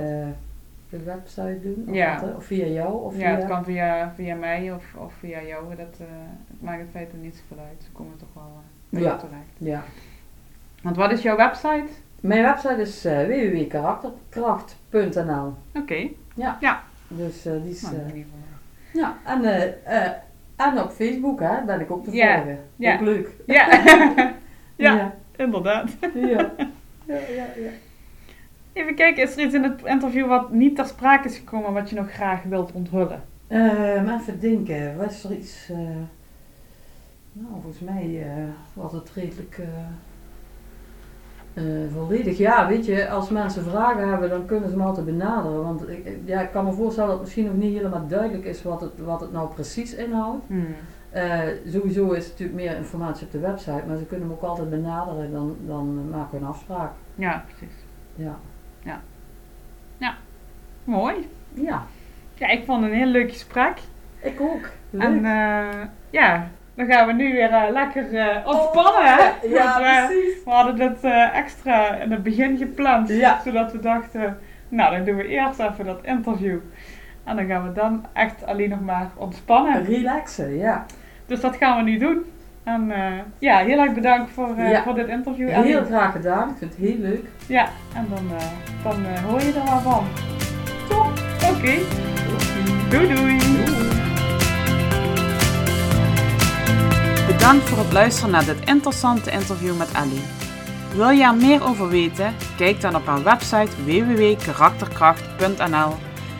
de 0.89 1.03
website 1.03 1.59
doen. 1.61 1.83
Of, 1.87 1.95
Ja. 1.95 2.23
of 2.37 2.45
via 2.45 2.65
jou. 2.65 3.03
Of 3.03 3.13
ja, 3.17 3.19
via... 3.19 3.35
het 3.35 3.45
kan 3.47 3.63
via, 3.63 4.13
via 4.15 4.35
mij 4.35 4.71
of, 4.71 4.83
of 4.97 5.13
via 5.19 5.41
jou. 5.43 5.75
Dat 5.75 5.97
eh, 5.99 6.05
het 6.47 6.61
maakt 6.61 6.79
in 6.79 6.87
feite 6.91 7.15
niet 7.15 7.35
zoveel 7.35 7.63
uit. 7.63 7.83
Ze 7.83 7.91
komen 7.91 8.17
toch 8.17 8.27
wel 8.33 9.01
Ja. 9.01 9.15
terecht. 9.15 9.45
Ja. 9.57 9.83
Want 10.83 10.95
wat 10.95 11.11
is 11.11 11.21
jouw 11.21 11.35
website? 11.37 11.87
Mijn 12.21 12.43
website 12.43 12.81
is 12.81 13.05
eh 13.05 13.25
www.karakterkracht.nl 13.25 15.53
Oké. 15.73 16.09
Dus 17.07 17.45
eh, 17.45 17.53
die 17.63 17.71
is... 17.71 17.81
Nou, 17.81 17.95
eh, 17.95 18.23
ja, 18.93 19.17
en, 19.25 19.43
en 20.55 20.81
op 20.83 20.91
Facebook 20.91 21.39
hè, 21.39 21.63
ben 21.65 21.79
ik 21.79 21.91
ook 21.91 22.03
te 22.03 22.11
Ja, 22.11 22.35
volgen. 22.35 22.59
ja. 22.75 22.93
Ook 22.93 23.01
leuk. 23.01 23.29
Ja. 23.45 23.67
ja, 24.75 24.95
ja. 24.95 25.13
inderdaad. 25.35 25.89
Ja, 26.13 26.21
ja, 27.05 27.15
ja. 27.35 27.45
ja. 27.55 27.69
Even 28.73 28.95
kijken, 28.95 29.23
is 29.23 29.37
er 29.37 29.43
iets 29.45 29.53
in 29.53 29.63
het 29.63 29.81
interview 29.83 30.27
wat 30.27 30.51
niet 30.51 30.75
ter 30.75 30.85
sprake 30.85 31.27
is 31.27 31.37
gekomen 31.37 31.73
wat 31.73 31.89
je 31.89 31.95
nog 31.95 32.11
graag 32.11 32.43
wilt 32.43 32.71
onthullen? 32.71 33.23
Ehm, 33.47 34.09
even 34.09 34.39
denken, 34.39 34.97
was 34.97 35.23
er 35.23 35.31
iets. 35.31 35.67
nou, 37.33 37.51
volgens 37.61 37.79
mij 37.79 38.25
was 38.73 38.91
het 38.91 39.11
redelijk 39.15 39.59
eh, 41.53 41.63
volledig. 41.93 42.37
Ja, 42.37 42.67
weet 42.67 42.85
je, 42.85 43.09
als 43.09 43.29
mensen 43.29 43.63
vragen 43.63 44.09
hebben, 44.09 44.29
dan 44.29 44.45
kunnen 44.45 44.69
ze 44.69 44.77
me 44.77 44.83
altijd 44.83 45.05
benaderen. 45.05 45.63
Want 45.63 45.89
ik, 45.89 46.17
ja, 46.25 46.41
ik 46.41 46.51
kan 46.51 46.65
me 46.65 46.71
voorstellen 46.71 47.09
dat 47.09 47.17
het 47.17 47.25
misschien 47.27 47.45
nog 47.45 47.55
niet 47.55 47.75
helemaal 47.75 48.07
duidelijk 48.07 48.45
is 48.45 48.63
wat 48.63 48.81
het, 48.81 48.99
wat 48.99 49.21
het 49.21 49.31
nou 49.31 49.53
precies 49.53 49.95
inhoudt. 49.95 50.45
Eh, 51.09 51.39
sowieso 51.67 52.11
is 52.11 52.27
natuurlijk 52.29 52.59
meer 52.59 52.75
informatie 52.75 53.25
op 53.25 53.31
de 53.31 53.39
website, 53.39 53.83
maar 53.87 53.97
ze 53.97 54.05
kunnen 54.05 54.27
me 54.27 54.33
ook 54.33 54.41
altijd 54.41 54.69
benaderen. 54.69 55.31
Dan, 55.31 55.57
dan 55.65 56.09
maken 56.09 56.31
we 56.39 56.45
een 56.45 56.51
afspraak. 56.51 56.91
Ja, 57.15 57.45
precies. 57.47 57.75
Ja. 58.15 58.39
Mooi. 60.83 61.29
Ja, 61.53 61.85
Ja, 62.33 62.47
ik 62.47 62.65
vond 62.65 62.81
het 62.83 62.91
een 62.91 62.97
heel 62.97 63.07
leuk 63.07 63.31
gesprek. 63.31 63.77
ik 64.21 64.41
ook. 64.41 64.69
Leuk. 64.89 65.01
En 65.01 65.25
eh, 65.25 65.87
ja, 66.09 66.49
dan 66.75 66.85
gaan 66.85 67.07
we 67.07 67.13
nu 67.13 67.31
weer 67.33 67.49
eh, 67.51 67.71
lekker 67.71 68.13
eh, 68.15 68.47
ontspannen, 68.47 69.03
hè? 69.05 69.17
Want, 69.41 69.53
ja, 69.53 69.79
eh, 69.81 70.05
precies. 70.07 70.43
we 70.45 70.51
hadden 70.51 70.75
dit 70.75 71.03
extra 71.33 71.95
in 71.95 72.11
het 72.11 72.23
begin 72.23 72.57
gepland. 72.57 73.09
Ja. 73.09 73.41
Zodat 73.43 73.71
we 73.71 73.79
dachten, 73.79 74.37
nou 74.69 74.95
dan 74.95 75.05
doen 75.05 75.15
we 75.15 75.27
eerst 75.27 75.59
even 75.59 75.85
dat 75.85 75.99
interview. 76.03 76.57
En 77.23 77.35
dan 77.35 77.45
gaan 77.45 77.63
we 77.67 77.71
dan 77.73 78.05
echt 78.13 78.45
alleen 78.45 78.69
nog 78.69 78.81
maar 78.81 79.09
ontspannen. 79.15 79.83
Relaxen, 79.85 80.57
ja. 80.57 80.85
Dus 81.25 81.39
dat 81.39 81.55
gaan 81.55 81.77
we 81.77 81.83
nu 81.91 81.97
doen. 81.97 82.25
En 82.63 82.91
ja, 83.39 83.57
heel 83.57 83.79
erg 83.79 83.93
bedankt 83.93 84.31
voor, 84.31 84.55
Ja. 84.57 84.83
voor 84.83 84.93
dit 84.95 85.07
interview. 85.07 85.49
En- 85.49 85.63
Heel 85.63 85.83
graag 85.85 86.11
gedaan. 86.11 86.49
Ik 86.49 86.55
vind 86.57 86.71
het 86.77 86.79
heel 86.81 86.97
leuk. 86.97 87.25
Ja, 87.47 87.67
en 87.95 88.07
dan, 88.09 88.27
dan 88.83 89.05
hoor 89.29 89.39
je 89.39 89.47
er 89.47 89.69
wel 89.69 89.79
van. 89.79 90.05
Top. 90.89 91.11
Oké, 91.55 91.73
doei 92.89 93.13
doei. 93.15 93.50
Bedankt 97.41 97.69
voor 97.69 97.77
het 97.77 97.93
luisteren 97.93 98.31
naar 98.31 98.45
dit 98.45 98.69
interessante 98.69 99.31
interview 99.31 99.77
met 99.77 99.91
Ellie. 99.91 100.21
Wil 100.95 101.09
je 101.09 101.23
er 101.23 101.35
meer 101.35 101.63
over 101.63 101.89
weten? 101.89 102.33
Kijk 102.57 102.81
dan 102.81 102.95
op 102.95 103.05
haar 103.05 103.23
website 103.23 103.83
www.karakterkracht.nl 103.85 105.95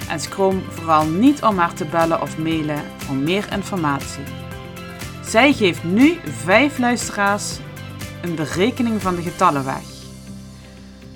en 0.10 0.20
schroom 0.20 0.62
vooral 0.70 1.06
niet 1.06 1.44
om 1.44 1.58
haar 1.58 1.74
te 1.74 1.86
bellen 1.86 2.22
of 2.22 2.38
mailen 2.38 2.82
voor 2.98 3.16
meer 3.16 3.48
informatie. 3.52 4.24
Zij 5.24 5.54
geeft 5.54 5.84
nu 5.84 6.20
5 6.24 6.78
luisteraars 6.78 7.60
een 8.22 8.36
berekening 8.36 9.02
van 9.02 9.16
de 9.16 9.22
getallen 9.22 9.66
weg. 9.66 9.84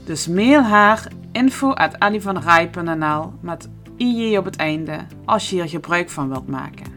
Dus 0.03 0.27
mail 0.27 0.61
haar 0.61 1.07
info.alivanrij.nl 1.31 3.33
met 3.39 3.69
IJ 3.97 4.37
op 4.37 4.45
het 4.45 4.55
einde 4.55 4.99
als 5.25 5.49
je 5.49 5.55
hier 5.55 5.69
gebruik 5.69 6.09
van 6.09 6.29
wilt 6.29 6.47
maken. 6.47 6.94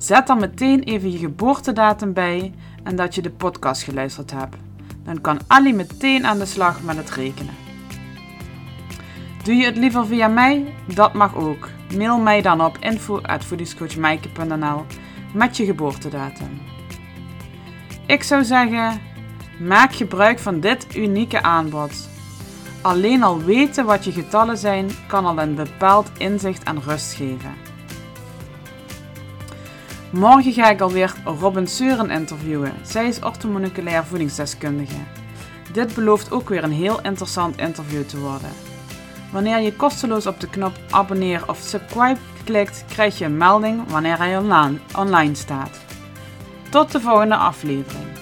Zet 0.00 0.26
dan 0.26 0.40
meteen 0.40 0.82
even 0.82 1.12
je 1.12 1.18
geboortedatum 1.18 2.12
bij 2.12 2.54
en 2.82 2.96
dat 2.96 3.14
je 3.14 3.22
de 3.22 3.30
podcast 3.30 3.82
geluisterd 3.82 4.30
hebt. 4.30 4.56
Dan 5.04 5.20
kan 5.20 5.40
Ali 5.46 5.74
meteen 5.74 6.26
aan 6.26 6.38
de 6.38 6.46
slag 6.46 6.82
met 6.82 6.96
het 6.96 7.10
rekenen. 7.10 7.54
Doe 9.44 9.54
je 9.54 9.64
het 9.64 9.76
liever 9.76 10.06
via 10.06 10.28
mij? 10.28 10.74
Dat 10.94 11.14
mag 11.14 11.36
ook. 11.36 11.68
Mail 11.96 12.18
mij 12.18 12.42
dan 12.42 12.64
op 12.64 12.78
info.voedingscoachmaaike.nl 12.78 14.84
met 15.34 15.56
je 15.56 15.64
geboortedatum. 15.64 16.60
Ik 18.06 18.22
zou 18.22 18.44
zeggen, 18.44 19.00
maak 19.58 19.94
gebruik 19.94 20.38
van 20.38 20.60
dit 20.60 20.96
unieke 20.96 21.42
aanbod. 21.42 22.08
Alleen 22.80 23.22
al 23.22 23.38
weten 23.38 23.84
wat 23.84 24.04
je 24.04 24.12
getallen 24.12 24.58
zijn, 24.58 24.90
kan 25.08 25.26
al 25.26 25.38
een 25.38 25.54
bepaald 25.54 26.10
inzicht 26.18 26.62
en 26.62 26.82
rust 26.82 27.12
geven. 27.12 27.69
Morgen 30.10 30.52
ga 30.52 30.70
ik 30.70 30.80
alweer 30.80 31.14
Robin 31.24 31.66
Seuren 31.66 32.10
interviewen. 32.10 32.72
Zij 32.82 33.08
is 33.08 33.20
orthomoleculair 33.20 34.04
voedingsdeskundige. 34.04 34.98
Dit 35.72 35.94
belooft 35.94 36.32
ook 36.32 36.48
weer 36.48 36.64
een 36.64 36.72
heel 36.72 37.00
interessant 37.00 37.58
interview 37.58 38.02
te 38.02 38.18
worden. 38.18 38.50
Wanneer 39.32 39.60
je 39.60 39.76
kosteloos 39.76 40.26
op 40.26 40.40
de 40.40 40.48
knop 40.48 40.72
abonneer 40.90 41.48
of 41.48 41.58
subscribe 41.58 42.18
klikt, 42.44 42.84
krijg 42.88 43.18
je 43.18 43.24
een 43.24 43.36
melding 43.36 43.90
wanneer 43.90 44.18
hij 44.18 44.38
online 44.96 45.34
staat. 45.34 45.80
Tot 46.70 46.92
de 46.92 47.00
volgende 47.00 47.36
aflevering. 47.36 48.19